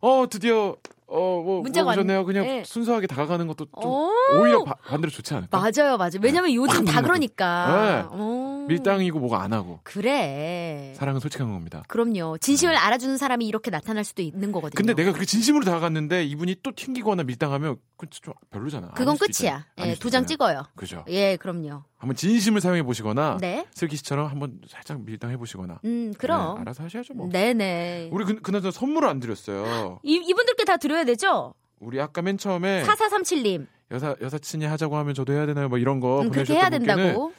어 0.00 0.24
드디어 0.28 0.76
어뭐 1.06 1.62
문자가 1.62 1.90
오셨네요. 1.92 2.24
그냥 2.24 2.46
예. 2.46 2.62
순수하게 2.64 3.06
다가가는 3.06 3.46
것도 3.48 3.66
좀 3.80 3.90
어. 3.92 4.10
오히려 4.40 4.64
바- 4.64 4.74
반대로 4.74 5.10
좋지 5.10 5.34
않을까? 5.34 5.58
맞아요, 5.58 5.96
맞아요. 5.98 6.18
왜냐면 6.22 6.52
요즘 6.54 6.84
다 6.84 6.94
묻는 6.94 7.02
그러니까. 7.02 8.06
네. 8.10 8.16
어. 8.64 8.66
밀당이고 8.68 9.18
뭐가 9.18 9.42
안 9.42 9.52
하고 9.52 9.80
그래. 9.82 10.92
사랑은 10.96 11.20
솔직한 11.20 11.50
겁니다. 11.52 11.82
그럼요. 11.88 12.38
진심을 12.38 12.76
알아주는 12.76 13.16
사람이 13.16 13.46
이렇게 13.46 13.70
나타날 13.70 14.04
수도 14.04 14.22
있는 14.22 14.52
거거든요. 14.52 14.76
근데 14.76 14.94
내가 14.94 15.12
그렇게 15.12 15.26
진심으로 15.26 15.64
다가갔는데 15.64 16.24
이분이 16.24 16.56
또 16.62 16.72
튕기거나 16.74 17.24
밀당하면 17.24 17.76
그건 17.96 18.10
좀 18.10 18.34
별로잖아. 18.50 18.92
그건 18.92 19.16
끝이야. 19.18 19.66
예, 19.78 19.94
도장. 19.94 20.26
찍어요. 20.26 20.64
그죠. 20.76 21.04
예, 21.08 21.36
그럼요. 21.36 21.82
한번 21.96 22.16
진심을 22.16 22.60
사용해 22.60 22.82
보시거나 22.82 23.38
네. 23.40 23.66
슬기 23.74 23.96
씨처럼 23.96 24.30
한번 24.30 24.60
살짝 24.68 25.00
밀당해 25.02 25.36
보시거나. 25.36 25.80
음, 25.84 26.12
그럼. 26.16 26.54
네, 26.54 26.60
알아서 26.62 26.84
하셔야죠 26.84 27.14
뭐. 27.14 27.28
네네. 27.28 28.08
우리 28.12 28.24
그, 28.24 28.40
그나저나 28.40 28.70
선물을 28.70 29.08
안 29.08 29.20
드렸어요. 29.20 30.00
이, 30.02 30.14
이분들께 30.14 30.64
다 30.64 30.76
드려야 30.76 31.04
되죠? 31.04 31.54
우리 31.80 32.00
아까 32.00 32.22
맨 32.22 32.38
처음에 32.38 32.84
4437님. 32.84 33.66
여사 33.90 34.14
여사친이 34.20 34.64
하자고 34.66 34.96
하면 34.98 35.14
저도 35.14 35.32
해야 35.32 35.46
되나요? 35.46 35.68
뭐 35.68 35.78
이런 35.78 35.98
거 35.98 36.20
음, 36.20 36.30
그렇게 36.30 36.54
해야 36.54 36.68
된다고. 36.70 37.28
음. 37.28 37.32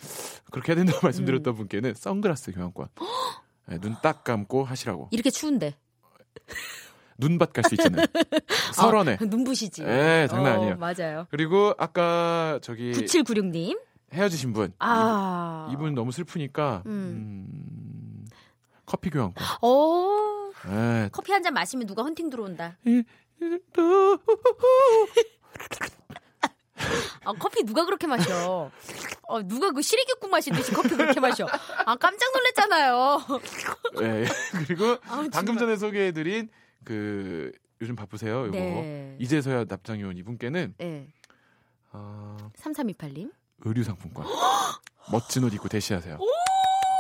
그렇게 0.52 0.72
해야 0.74 0.76
된다고 0.76 1.00
말씀드렸던 1.08 1.56
분께는 1.56 1.94
선글라스 1.94 2.52
교환권. 2.54 2.88
네, 3.70 3.78
눈딱 3.82 4.24
감고 4.24 4.64
하시라고. 4.66 5.08
이렇게 5.12 5.30
추운데. 5.30 5.76
눈밭 7.18 7.54
갈 7.54 7.64
수 7.66 7.76
있잖아요. 7.76 8.06
설원에. 8.74 9.18
아, 9.22 9.24
눈부시지. 9.26 9.84
예, 9.84 10.28
장난 10.30 10.54
아니에요. 10.56 10.74
어, 10.74 10.78
맞아요. 10.78 11.28
그리고 11.30 11.74
아까 11.78 12.60
저기 12.64 12.92
9796님. 12.94 13.80
헤어지신 14.12 14.52
분. 14.54 14.74
아. 14.80 15.70
이분, 15.72 15.94
너무 15.94 16.12
슬프니까 16.12 16.82
음. 16.88 17.48
음, 17.48 18.26
커피 18.86 19.10
교환권. 19.12 19.46
어. 19.62 20.52
예. 20.68 21.10
커피 21.12 21.32
한 21.32 21.42
잔 21.44 21.54
마시면 21.54 21.88
누가 21.88 22.04
헌팅 22.04 22.30
들어온다. 22.30 22.78
아, 27.24 27.34
커피 27.34 27.64
누가 27.64 27.86
그렇게 27.86 28.08
마셔? 28.08 28.72
어, 29.24 29.42
누가 29.44 29.72
그 29.72 29.82
시리기국 29.82 30.30
마시듯이 30.30 30.72
커피 30.74 30.90
그렇게 30.90 31.20
마셔? 31.20 31.46
아, 31.86 31.96
깜짝 31.96 32.32
놀랐잖아요. 32.34 33.20
예. 34.02 34.26
그리고 34.66 34.98
아우, 35.08 35.30
방금. 35.32 35.58
전에 35.58 35.76
소개해드린 35.76 36.50
그 36.84 37.52
요즘 37.82 37.96
바쁘세요. 37.96 38.46
이거 38.48 38.58
네. 38.58 39.16
이제서야 39.20 39.66
납장이 39.68 40.04
온 40.04 40.18
이분께는 40.18 40.76
네. 40.78 41.08
어, 41.94 42.38
3328님. 42.58 43.32
의류 43.64 43.84
상품권. 43.84 44.26
멋진 45.12 45.44
옷 45.44 45.54
입고 45.54 45.68
대시하세요. 45.70 46.18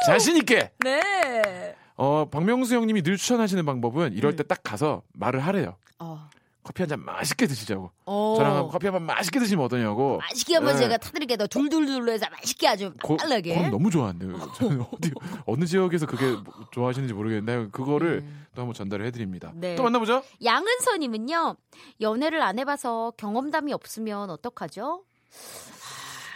자신 0.05 0.37
있게. 0.37 0.71
네. 0.83 1.75
어 1.95 2.25
박명수 2.29 2.75
형님이 2.75 3.01
늘 3.03 3.17
추천하시는 3.17 3.65
방법은 3.65 4.13
이럴 4.13 4.33
음. 4.33 4.35
때딱 4.37 4.61
가서 4.63 5.01
말을 5.13 5.39
하래요. 5.41 5.75
어. 5.99 6.29
커피 6.63 6.83
한 6.83 6.89
잔 6.89 7.03
맛있게 7.03 7.47
드시자고. 7.47 7.89
어. 8.05 8.35
저랑 8.37 8.69
커피 8.69 8.85
한 8.85 8.93
잔 8.93 9.03
맛있게 9.03 9.39
드시면 9.39 9.65
어떠냐고. 9.65 10.17
맛있게 10.19 10.55
한번 10.55 10.73
네. 10.75 10.81
제가 10.81 10.97
타드릴게요. 10.97 11.37
더 11.37 11.47
둘둘둘로 11.47 12.11
해서 12.11 12.27
맛있게 12.31 12.67
아주 12.67 12.93
고, 13.01 13.17
빨라게. 13.17 13.55
그건 13.55 13.71
너무 13.71 13.89
좋아한대요. 13.89 14.37
저는 14.57 14.81
어디 14.93 15.11
어느 15.47 15.65
지역에서 15.65 16.05
그게 16.05 16.31
뭐 16.31 16.43
좋아하시는지 16.71 17.13
모르겠는데 17.15 17.71
그거를 17.71 18.21
음. 18.23 18.45
또 18.53 18.61
한번 18.61 18.75
전달을 18.75 19.05
해드립니다. 19.07 19.51
네. 19.55 19.75
또 19.75 19.81
만나보죠. 19.83 20.23
양은서님은요, 20.43 21.55
연애를 21.99 22.41
안 22.43 22.59
해봐서 22.59 23.13
경험담이 23.17 23.73
없으면 23.73 24.29
어떡하죠? 24.29 25.03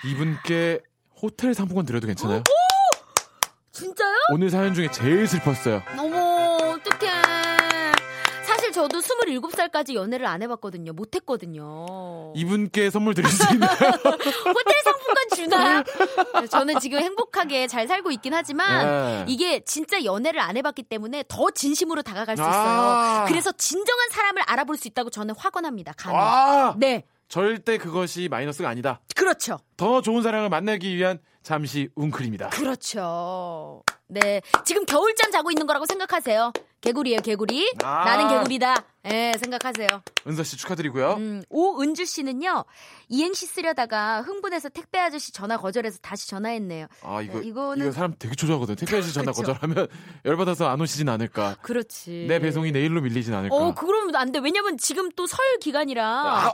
이분께 0.05 0.79
호텔 1.21 1.53
상품권 1.53 1.85
드려도 1.85 2.07
괜찮아요? 2.07 2.41
진짜요? 3.75 4.15
오늘 4.31 4.49
사연 4.49 4.73
중에 4.73 4.89
제일 4.89 5.27
슬펐어요. 5.27 5.83
어머, 5.97 6.55
어떡해. 6.77 7.11
사실 8.45 8.71
저도 8.71 8.99
27살까지 8.99 9.95
연애를 9.95 10.25
안 10.27 10.41
해봤거든요. 10.41 10.93
못했거든요. 10.93 12.31
이분께 12.35 12.89
선물 12.89 13.13
드릴 13.13 13.29
수 13.29 13.43
있나요? 13.53 13.69
호텔 13.75 14.81
상품권 14.83 15.29
주나요? 15.35 15.83
저는 16.49 16.79
지금 16.79 16.99
행복하게 16.99 17.67
잘 17.67 17.85
살고 17.85 18.11
있긴 18.11 18.33
하지만, 18.33 18.85
네. 18.85 19.25
이게 19.27 19.59
진짜 19.65 20.05
연애를 20.05 20.39
안 20.39 20.55
해봤기 20.55 20.83
때문에 20.83 21.25
더 21.27 21.51
진심으로 21.51 22.01
다가갈 22.01 22.37
수 22.37 22.43
있어요. 22.43 22.53
아. 22.55 23.25
그래서 23.27 23.51
진정한 23.51 24.09
사람을 24.09 24.41
알아볼 24.47 24.77
수 24.77 24.87
있다고 24.87 25.09
저는 25.09 25.35
확언합니다. 25.37 25.91
감히. 25.97 26.17
아, 26.17 26.75
네, 26.77 27.03
절대 27.27 27.77
그것이 27.77 28.29
마이너스가 28.29 28.69
아니다. 28.69 29.01
그렇죠. 29.15 29.59
더 29.75 30.01
좋은 30.01 30.21
사랑을 30.21 30.47
만나기 30.47 30.95
위한 30.95 31.19
잠시 31.49 31.89
웅크립니다. 31.95 32.49
그렇죠. 32.49 33.83
네. 34.07 34.41
지금 34.65 34.83
겨울잠 34.85 35.31
자고 35.31 35.51
있는 35.51 35.67
거라고 35.67 35.85
생각하세요. 35.85 36.51
개구리예요, 36.81 37.21
개구리. 37.21 37.71
아. 37.83 38.03
나는 38.03 38.27
개구리다. 38.29 38.83
예, 39.11 39.33
생각하세요. 39.39 39.87
은서 40.27 40.43
씨 40.43 40.57
축하드리고요. 40.57 41.13
음, 41.13 41.43
오은주 41.49 42.05
씨는요. 42.05 42.65
이행시 43.09 43.45
쓰려다가 43.45 44.21
흥분해서 44.23 44.69
택배 44.69 44.97
아저씨 44.99 45.31
전화 45.31 45.57
거절해서 45.57 45.99
다시 46.01 46.27
전화했네요. 46.29 46.87
아 47.03 47.21
이거 47.21 47.39
네, 47.39 47.45
이거는- 47.51 47.81
이거 47.83 47.91
사람 47.91 48.15
되게 48.17 48.33
초조하거든. 48.33 48.75
택배 48.75 48.97
아저씨 48.97 49.13
전화 49.13 49.31
그쵸. 49.31 49.43
거절하면 49.43 49.87
열 50.25 50.37
받아서 50.37 50.67
안 50.67 50.81
오시진 50.81 51.09
않을까. 51.09 51.57
그렇지. 51.61 52.25
내 52.27 52.39
배송이 52.39 52.71
내일로 52.71 53.01
밀리진 53.01 53.35
않을까. 53.35 53.55
어, 53.55 53.75
그러면 53.75 54.15
안 54.15 54.31
돼. 54.31 54.39
왜냐면 54.39 54.77
지금 54.79 55.11
또 55.11 55.27
설 55.27 55.37
기간이라 55.61 56.03
아, 56.03 56.53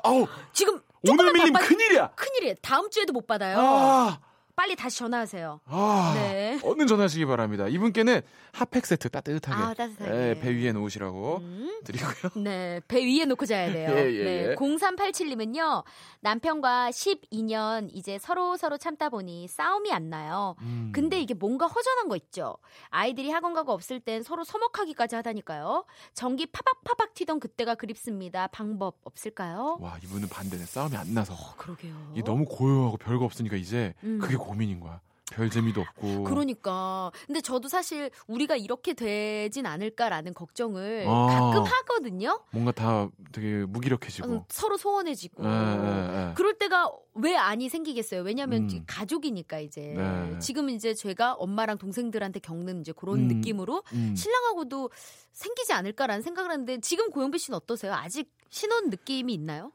지금 0.51 0.82
오늘 1.10 1.32
밀리면 1.32 1.54
바빠- 1.54 1.65
큰일이야. 1.65 2.10
큰일이에요. 2.15 2.56
다음 2.62 2.89
주에도 2.89 3.13
못 3.13 3.25
받아요. 3.27 3.58
아, 3.60 4.19
빨리 4.56 4.76
다시 4.76 5.00
전화하세요. 5.00 5.62
아, 5.66 6.14
네. 6.16 6.60
얼른 6.64 6.88
전화하시기 6.88 7.26
바랍니다. 7.26 7.68
이분께는 7.68 8.22
핫팩 8.54 8.86
세트 8.86 9.10
따뜻하게, 9.10 9.62
아, 9.62 9.74
따뜻하게. 9.74 10.12
예, 10.12 10.40
배 10.40 10.50
위에 10.54 10.72
놓으시라고 10.72 11.38
음. 11.38 11.82
드리고요. 11.84 12.12
네, 12.44 12.82
배 12.88 13.04
위에 13.06 13.26
놓고 13.26 13.46
자야 13.46 13.72
돼요. 13.72 13.92
예, 13.92 14.12
예, 14.14 14.24
네, 14.24 14.48
예. 14.52 14.56
0387님은요, 14.56 15.84
남편과 16.22 16.90
12년 16.92 17.90
이제 17.94 18.18
서로 18.20 18.58
서로 18.58 18.78
참다 18.78 19.10
보니 19.10 19.48
싸움이 19.48 19.92
안 19.92 20.10
나요. 20.10 20.56
음. 20.62 20.92
근데 20.94 21.20
이게 21.22 21.34
뭔가 21.34 21.68
허전한 21.68 22.08
거 22.08 22.16
있죠. 22.18 22.58
아이들이 22.90 23.32
학원 23.32 23.54
가고 23.54 23.72
없을 23.72 24.00
땐 24.00 24.22
서로 24.24 24.44
서먹하기까지 24.44 25.16
하다니까요. 25.16 25.86
전기 26.14 26.46
파박파박 26.46 27.14
튀던 27.14 27.40
그때가 27.40 27.76
그립습니다. 27.76 28.48
방법 28.48 28.98
없을까요? 29.04 29.78
와 29.80 29.98
이분은 30.04 30.28
반대네. 30.30 30.66
싸움이 30.66 30.96
안 30.98 31.14
나서. 31.14 31.34
어, 31.34 31.56
그러게요. 31.58 32.12
이게 32.14 32.24
너무 32.24 32.46
고요하고 32.46 32.98
별거 32.98 33.26
없으니까 33.26 33.56
이제 33.56 33.94
음. 34.04 34.20
그게 34.20 34.36
고 34.36 34.51
민인 34.54 34.80
거야. 34.80 35.02
별 35.32 35.50
재미도 35.50 35.82
없고. 35.82 36.24
그러니까. 36.26 37.12
근데 37.26 37.42
저도 37.42 37.68
사실 37.68 38.12
우리가 38.28 38.58
이렇게 38.58 38.94
되진 38.94 39.66
않을까라는 39.66 40.34
걱정을 40.34 41.06
아. 41.08 41.28
가끔 41.28 41.64
하거든요. 41.64 42.44
뭔가 42.52 42.72
다 42.72 43.10
되게 43.32 43.65
무기력해지고. 43.65 44.34
어, 44.34 44.46
서로 44.50 44.78
소원해지고. 44.78 45.44
예, 45.44 45.50
예, 45.50 46.30
예. 46.30 46.34
그럴 46.36 46.58
때가 46.58 46.92
왜 47.15 47.36
안이 47.36 47.69
생기겠어요? 47.69 48.21
왜냐하면 48.21 48.69
음. 48.69 48.84
가족이니까 48.86 49.60
이제 49.60 49.94
네. 49.96 50.40
지금 50.40 50.69
이제 50.69 50.94
제가 50.94 51.34
엄마랑 51.34 51.78
동생들한테 51.78 52.40
겪는 52.42 52.82
이제 52.82 52.92
그런 52.92 53.19
음. 53.19 53.28
느낌으로 53.28 53.84
음. 53.94 54.15
신랑하고도 54.15 54.92
생기지 55.32 55.73
않을까라는 55.73 56.21
생각을 56.21 56.52
하는데 56.52 56.80
지금 56.82 57.10
고영배 57.10 57.38
씨는 57.38 57.56
어떠세요? 57.56 57.94
아직 57.94 58.30
신혼 58.50 58.90
느낌이 58.90 59.34
있나요? 59.34 59.71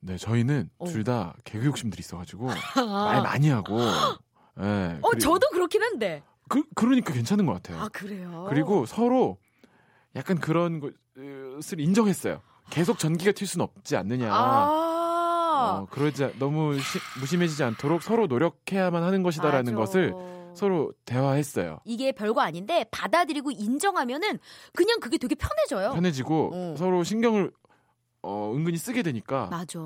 네, 0.00 0.16
저희는 0.16 0.70
어. 0.78 0.86
둘다 0.86 1.34
개그 1.44 1.66
욕심들이 1.66 2.00
있어가지고 2.00 2.46
말 2.76 3.22
많이 3.22 3.48
하고. 3.48 3.78
예. 4.60 4.98
어 5.02 5.08
그리- 5.10 5.20
저도 5.20 5.48
그렇긴 5.50 5.82
한데. 5.82 6.22
그 6.48 6.62
그러니까 6.74 7.12
괜찮은 7.12 7.44
것 7.46 7.52
같아요. 7.54 7.78
아 7.82 7.88
그래요. 7.88 8.46
그리고 8.48 8.86
서로 8.86 9.38
약간 10.16 10.38
그런 10.38 10.80
것을 10.80 11.80
인정했어요. 11.80 12.40
계속 12.70 12.98
전기가 12.98 13.32
튈 13.32 13.46
수는 13.46 13.64
없지 13.64 13.96
않느냐. 13.96 14.32
아 14.32 15.80
어, 15.82 15.86
그러지 15.90 16.24
않- 16.24 16.38
너무 16.38 16.78
시- 16.78 16.98
무심해지지 17.20 17.62
않도록 17.64 18.02
서로 18.02 18.26
노력해야만 18.26 19.02
하는 19.02 19.22
것이다라는 19.22 19.74
맞아. 19.74 19.76
것을 19.84 20.14
서로 20.54 20.92
대화했어요. 21.04 21.80
이게 21.84 22.12
별거 22.12 22.40
아닌데 22.40 22.84
받아들이고 22.90 23.50
인정하면은 23.50 24.38
그냥 24.74 25.00
그게 25.00 25.18
되게 25.18 25.34
편해져요. 25.34 25.92
편해지고 25.94 26.50
어. 26.52 26.74
서로 26.78 27.04
신경을 27.04 27.52
어, 28.22 28.52
은근히 28.54 28.76
쓰게 28.78 29.02
되니까 29.04 29.46
맞아. 29.50 29.78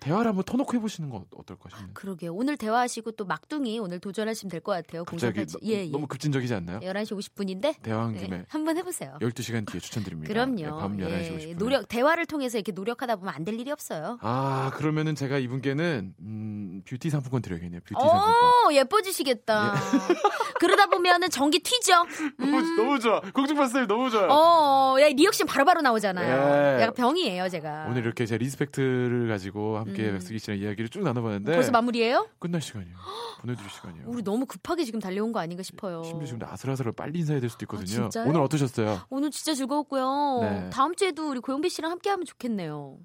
대화를 0.00 0.28
한번 0.30 0.44
터놓고 0.44 0.74
해보시는 0.76 1.10
건 1.10 1.24
어떨까 1.36 1.68
싶네요. 1.68 1.90
그러게요. 1.92 2.34
오늘 2.34 2.56
대화하시고 2.56 3.12
또 3.12 3.24
막둥이 3.26 3.78
오늘 3.78 4.00
도전하시면 4.00 4.50
될 4.50 4.60
것 4.60 4.72
같아요. 4.72 5.04
갑자기 5.04 5.40
0387. 5.40 5.60
너, 5.62 5.72
예, 5.72 5.84
예. 5.86 5.90
너무 5.90 6.06
급진적이지 6.06 6.54
않나요? 6.54 6.80
11시 6.80 7.16
50분인데 7.18 7.82
대화한 7.82 8.14
김에 8.16 8.44
한번 8.48 8.76
해보세요. 8.78 9.18
12시간 9.20 9.70
뒤에 9.70 9.80
추천드립니다. 9.80 10.32
그럼요. 10.32 10.54
네, 10.56 10.68
밤 10.70 10.96
11시 10.96 11.10
예, 11.10 11.38
50분. 11.54 11.58
노력 11.58 11.86
대화를 11.88 12.24
통해서 12.26 12.56
이렇게 12.58 12.72
노력하다 12.72 13.16
보면 13.16 13.34
안 13.34 13.44
될 13.44 13.60
일이 13.60 13.70
없어요. 13.70 14.18
아 14.22 14.72
그러면은 14.74 15.14
제가 15.14 15.38
이분께는 15.38 16.14
음, 16.20 16.82
뷰티 16.88 17.10
상품권 17.10 17.42
드려야겠네요. 17.42 17.80
뷰티 17.82 17.94
상품권. 18.00 18.34
오 18.68 18.72
예뻐지시겠다. 18.72 19.74
그러다 20.58 20.86
보면은 20.86 21.28
전기 21.30 21.58
튀죠. 21.60 21.92
너무, 22.40 22.60
너무 22.76 22.98
좋아. 22.98 23.20
공중파 23.20 23.66
스타일 23.68 23.86
너무 23.86 24.10
좋아요. 24.10 24.24
음. 24.26 24.30
어, 24.30 24.96
야, 25.00 25.08
리액션 25.08 25.46
바로바로 25.46 25.82
나오잖아요. 25.82 26.78
예. 26.78 26.82
약간 26.82 26.94
병이에요, 26.94 27.48
제가. 27.50 27.75
오늘 27.88 28.02
이렇게 28.04 28.26
제 28.26 28.38
respect를 28.38 29.28
가지고 29.28 29.78
함께 29.78 30.08
음. 30.08 30.12
박슬기 30.14 30.38
씨랑 30.38 30.58
이야기를 30.58 30.88
쭉 30.88 31.02
나눠봤는데 31.02 31.52
벌써 31.52 31.70
마무리예요? 31.72 32.28
끝날 32.38 32.60
시간이에요. 32.60 32.96
보내드릴 33.40 33.70
시간이에요. 33.70 34.04
우리 34.08 34.22
너무 34.22 34.46
급하게 34.46 34.84
지금 34.84 35.00
달려온 35.00 35.32
거 35.32 35.40
아닌가 35.40 35.62
싶어요. 35.62 36.02
심지어 36.04 36.26
지금 36.26 36.46
아슬아슬 36.48 36.90
빨리 36.92 37.18
인사해야 37.20 37.40
될 37.40 37.50
수도 37.50 37.64
있거든요. 37.64 38.08
아? 38.14 38.24
오늘 38.26 38.40
어떠셨어요? 38.40 39.02
오늘 39.10 39.30
진짜 39.30 39.54
즐거웠고요. 39.54 40.38
네. 40.42 40.70
다음 40.70 40.94
주에도 40.94 41.30
우리 41.30 41.40
고영배 41.40 41.68
씨랑 41.68 41.90
함께 41.90 42.10
하면 42.10 42.24
좋겠네요. 42.24 42.98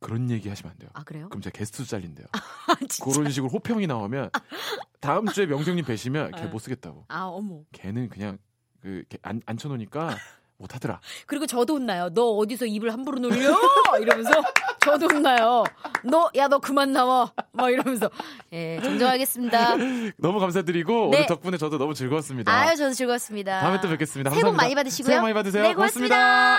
그런 0.00 0.30
얘기 0.30 0.50
하시면 0.50 0.70
안 0.72 0.78
돼요. 0.78 0.90
아, 0.92 1.02
그래요? 1.02 1.28
그럼 1.30 1.40
제가 1.40 1.56
게스트 1.56 1.84
잘린대요. 1.84 2.26
아. 2.32 2.74
그런 3.02 3.30
식으로 3.30 3.50
호평이 3.50 3.86
나오면 3.86 4.30
다음 5.00 5.26
주에 5.26 5.46
명정님 5.46 5.84
뵈시면 5.86 6.32
걔 6.36 6.42
네. 6.42 6.46
못 6.48 6.58
쓰겠다고. 6.58 7.06
아, 7.08 7.24
어머. 7.24 7.62
걔는 7.72 8.10
그냥 8.10 8.38
그 8.80 9.04
앉혀놓으니까 9.46 10.10
못하더라. 10.58 11.00
그리고 11.26 11.46
저도 11.46 11.74
혼나요. 11.74 12.10
너 12.14 12.22
어디서 12.30 12.66
입을 12.66 12.92
함부로 12.92 13.18
놀려? 13.18 13.56
이러면서 14.00 14.30
저도 14.80 15.06
혼나요. 15.06 15.64
너, 16.04 16.30
야, 16.36 16.48
너 16.48 16.58
그만 16.58 16.92
나와. 16.92 17.32
막 17.52 17.70
이러면서. 17.70 18.10
예, 18.52 18.80
정정하겠습니다. 18.82 19.76
너무 20.16 20.38
감사드리고 20.40 20.92
네. 21.10 21.16
오늘 21.18 21.26
덕분에 21.26 21.56
저도 21.56 21.78
너무 21.78 21.94
즐거웠습니다. 21.94 22.52
아유, 22.52 22.76
저도 22.76 22.92
즐거웠습니다. 22.92 23.60
다음에 23.60 23.80
또 23.80 23.88
뵙겠습니다. 23.88 24.30
새해 24.30 24.42
복. 24.42 24.54
많이 24.54 24.74
받으시고요. 24.74 25.06
새해 25.06 25.18
복 25.18 25.22
많이 25.24 25.34
받으세요. 25.34 25.62
네, 25.62 25.74
고맙습니다. 25.74 26.58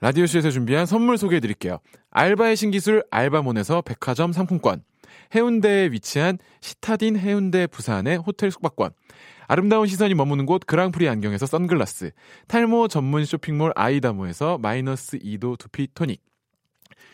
라디오쇼에서 0.00 0.50
준비한 0.50 0.84
선물 0.86 1.16
소개해 1.18 1.40
드릴게요. 1.40 1.78
알바의 2.10 2.56
신기술 2.56 3.04
알바몬에서 3.10 3.82
백화점 3.82 4.32
상품권. 4.32 4.82
해운대에 5.34 5.86
위치한 5.90 6.38
시타딘 6.60 7.16
해운대 7.18 7.66
부산의 7.66 8.18
호텔 8.18 8.50
숙박권. 8.50 8.90
아름다운 9.48 9.86
시선이 9.86 10.14
머무는 10.14 10.46
곳 10.46 10.66
그랑프리 10.66 11.08
안경에서 11.08 11.46
선글라스. 11.46 12.10
탈모 12.48 12.88
전문 12.88 13.24
쇼핑몰 13.24 13.72
아이다모에서 13.76 14.58
마이너스 14.58 15.18
2도 15.18 15.58
두피 15.58 15.88
토닉. 15.94 16.20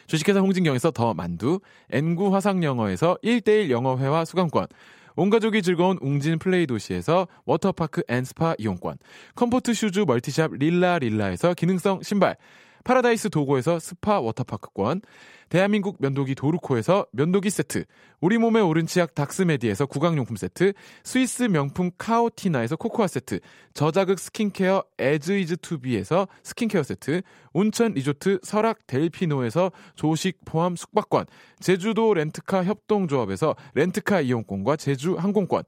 주식회사 0.07 0.41
홍진경에서 0.41 0.91
더 0.91 1.15
만두. 1.15 1.61
N구 1.91 2.35
화상영어에서 2.35 3.19
1대1 3.23 3.71
영어회화 3.71 4.25
수강권. 4.25 4.67
온 5.15 5.31
가족이 5.31 5.61
즐거운 5.61 5.99
웅진 6.01 6.39
플레이 6.39 6.67
도시에서 6.67 7.29
워터파크 7.45 8.03
and 8.09 8.25
스파 8.25 8.55
이용권. 8.59 8.97
comfort 9.35 9.75
shoes 9.75 10.01
multi 10.01 10.31
shop 10.31 10.55
릴라 10.55 10.99
릴라에서 10.99 11.55
기능성 11.55 12.03
신발. 12.03 12.37
파라다이스 12.85 13.31
도고에서 13.31 13.79
스파 13.79 14.21
워터파크권. 14.21 15.03
대한민국 15.49 15.97
면도기 16.01 16.35
도루코에서 16.35 17.07
면도기 17.13 17.51
세트. 17.51 17.85
우리 18.23 18.39
몸에 18.39 18.63
옳은 18.63 18.87
치약 18.87 19.15
닥스메디에서 19.15 19.85
구강용품 19.85 20.37
세트. 20.37 20.73
스위스 21.05 21.43
명품 21.43 21.91
카오티나에서 21.99 22.77
코코아 22.77 23.07
세트. 23.07 23.41
저자극 23.75 24.19
스킨케어 24.19 24.83
에즈이즈 24.99 25.59
투비에서 25.59 26.27
스킨케어 26.43 26.83
세트. 26.83 27.21
온천 27.53 27.93
리조트 27.93 28.41
설악 28.43 28.87
델피노에서 28.87 29.73
조식 29.95 30.39
포함 30.47 30.75
숙박권. 30.75 31.27
제주도 31.61 32.15
렌트카 32.15 32.65
협동조합에서 32.65 33.55
렌트카 33.75 34.23
이용권과 34.23 34.77
제주 34.77 35.17
항공권. 35.17 35.65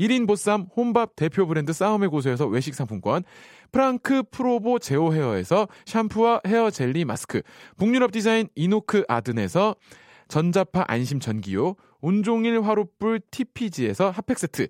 1인 0.00 0.26
보쌈 0.26 0.68
혼밥 0.76 1.16
대표 1.16 1.46
브랜드 1.46 1.72
싸움의 1.72 2.08
고수에서 2.08 2.46
외식 2.46 2.74
상품권. 2.74 3.24
프랑크 3.72 4.24
프로보 4.30 4.78
제오 4.78 5.12
헤어에서 5.12 5.68
샴푸와 5.86 6.42
헤어 6.46 6.70
젤리 6.70 7.04
마스크. 7.04 7.42
북유럽 7.76 8.12
디자인 8.12 8.48
이노크 8.54 9.04
아든에서 9.08 9.74
전자파 10.28 10.84
안심 10.86 11.20
전기요. 11.20 11.74
온종일 12.00 12.62
화롯불 12.62 13.20
TPG에서 13.30 14.10
핫팩 14.10 14.38
세트. 14.38 14.68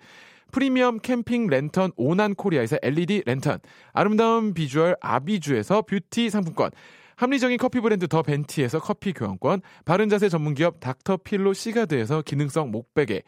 프리미엄 0.50 0.98
캠핑 0.98 1.48
랜턴 1.48 1.92
오난 1.96 2.34
코리아에서 2.34 2.78
LED 2.82 3.24
랜턴. 3.26 3.58
아름다운 3.92 4.54
비주얼 4.54 4.96
아비주에서 5.00 5.82
뷰티 5.82 6.30
상품권. 6.30 6.70
합리적인 7.16 7.58
커피 7.58 7.80
브랜드 7.80 8.06
더 8.06 8.22
벤티에서 8.22 8.78
커피 8.78 9.12
교환권. 9.12 9.60
바른 9.84 10.08
자세 10.08 10.28
전문 10.28 10.54
기업 10.54 10.80
닥터 10.80 11.18
필로 11.18 11.52
시가드에서 11.52 12.22
기능성 12.22 12.70
목베개. 12.70 13.22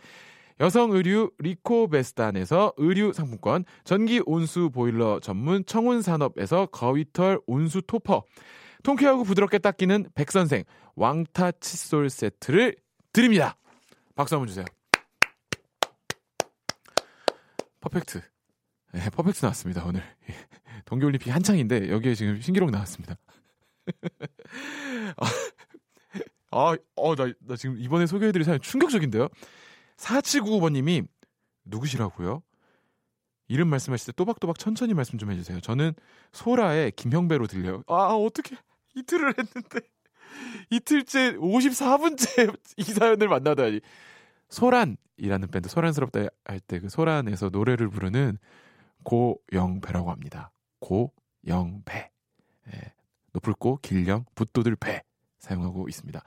여성 0.61 0.91
의류 0.93 1.31
리코베스탄에서 1.39 2.75
의류 2.77 3.15
상품권, 3.15 3.65
전기 3.83 4.21
온수 4.27 4.69
보일러 4.71 5.19
전문 5.21 5.65
청운산업에서 5.65 6.67
거위털 6.67 7.41
온수 7.47 7.81
토퍼, 7.81 8.25
통쾌하고 8.83 9.25
부드럽게 9.25 9.59
닦이는 9.59 10.11
백선생 10.15 10.65
왕타 10.97 11.53
칫솔 11.53 12.11
세트를 12.11 12.77
드립니다. 13.13 13.57
박수 14.15 14.35
한번 14.35 14.49
주세요. 14.49 14.67
퍼펙트. 17.81 18.21
네, 18.93 19.09
퍼펙트 19.11 19.43
나왔습니다, 19.43 19.87
오늘. 19.87 20.03
동계올림픽 20.85 21.35
한창인데, 21.35 21.91
여기에 21.91 22.15
지금 22.15 22.39
신기록 22.39 22.71
나왔습니다. 22.71 23.17
아, 26.51 26.77
어, 26.97 27.17
나, 27.17 27.33
나 27.41 27.57
지금 27.57 27.79
이번에 27.79 28.07
소개해드릴 28.07 28.45
사연 28.45 28.61
충격적인데요? 28.61 29.29
4799번님이 30.01 31.07
누구시라고요? 31.65 32.43
이름 33.49 33.69
말씀하실 33.69 34.07
때 34.07 34.13
또박또박 34.17 34.59
천천히 34.59 34.95
말씀 34.95 35.19
좀 35.19 35.31
해주세요. 35.31 35.61
저는 35.61 35.93
소라의 36.33 36.93
김형배로 36.93 37.47
들려요. 37.47 37.83
아, 37.89 38.15
어떻게 38.15 38.57
이틀을 38.95 39.35
했는데 39.39 39.81
이틀째 40.71 41.37
54분째 41.37 42.57
이 42.79 42.83
사연을 42.85 43.29
만나다니. 43.29 43.81
소란이라는 44.49 45.49
밴드 45.53 45.69
소란스럽다 45.69 46.21
할 46.45 46.61
때 46.61 46.81
그 46.81 46.89
소란에서 46.89 47.49
노래를 47.51 47.89
부르는 47.89 48.39
고영배라고 49.05 50.11
합니다. 50.11 50.53
고영배. 50.81 52.11
예, 52.73 52.93
높을 53.33 53.53
고 53.55 53.79
길령 53.83 54.25
붓도들 54.35 54.77
배 54.77 55.03
사용하고 55.41 55.89
있습니다. 55.89 56.23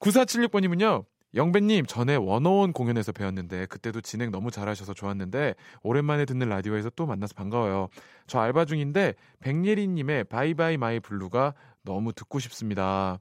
9476번님은요. 0.00 1.04
영배님 1.34 1.86
전에 1.86 2.16
원어원 2.16 2.72
공연에서 2.72 3.12
배웠는데 3.12 3.66
그때도 3.66 4.00
진행 4.00 4.30
너무 4.30 4.50
잘하셔서 4.50 4.94
좋았는데 4.94 5.54
오랜만에 5.82 6.24
듣는 6.24 6.48
라디오에서 6.48 6.90
또 6.90 7.06
만나서 7.06 7.34
반가워요. 7.34 7.88
저 8.26 8.38
알바 8.40 8.66
중인데 8.66 9.14
백예린님의 9.40 10.24
Bye 10.24 10.50
bye 10.50 10.76
my 10.76 11.00
blue가 11.00 11.54
너무 11.82 12.12
듣고 12.12 12.38
싶습니다. 12.38 13.18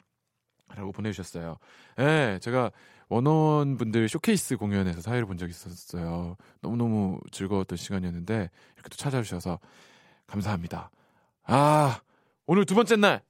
라고 0.75 0.91
보내주셨어요. 0.91 1.57
예, 1.99 2.39
제가 2.41 2.71
원어원 3.09 3.77
분들 3.77 4.09
쇼케이스 4.09 4.57
공연에서 4.57 5.01
사회를 5.01 5.25
본 5.25 5.37
적이 5.37 5.51
있었어요. 5.51 6.35
너무너무 6.61 7.19
즐거웠던 7.31 7.77
시간이었는데 7.77 8.49
이렇게 8.75 8.89
또 8.89 8.95
찾아주셔서 8.95 9.59
감사합니다. 10.25 10.89
아, 11.43 11.99
오늘 12.45 12.65
두 12.65 12.73
번째 12.75 12.95
날 12.95 13.21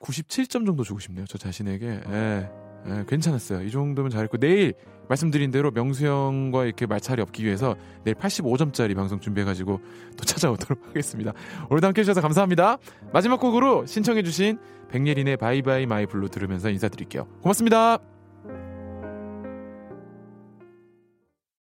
97점 0.00 0.66
정도 0.66 0.82
주고 0.82 0.98
싶네요. 0.98 1.26
저 1.26 1.38
자신에게. 1.38 1.86
예. 2.08 2.65
예, 2.88 3.04
괜찮았어요. 3.06 3.62
이 3.62 3.70
정도면 3.70 4.10
잘했고 4.10 4.36
내일 4.38 4.74
말씀드린 5.08 5.50
대로 5.50 5.70
명수 5.70 6.06
형과 6.06 6.64
이렇게 6.64 6.86
말차이 6.86 7.20
없기 7.20 7.44
위해서 7.44 7.76
내일 8.04 8.16
85점짜리 8.16 8.94
방송 8.94 9.20
준비해가지고 9.20 9.80
또 10.16 10.24
찾아오도록 10.24 10.86
하겠습니다. 10.88 11.32
오늘도 11.70 11.86
함께 11.86 12.00
해주셔서 12.00 12.20
감사합니다. 12.20 12.78
마지막 13.12 13.40
곡으로 13.40 13.86
신청해주신 13.86 14.58
백예린의 14.90 15.36
Bye 15.36 15.61
bye 15.61 15.86
my 15.86 16.06
blue 16.06 16.28
들으면서 16.28 16.70
인사드릴게요. 16.70 17.26
고맙습니다. 17.42 18.15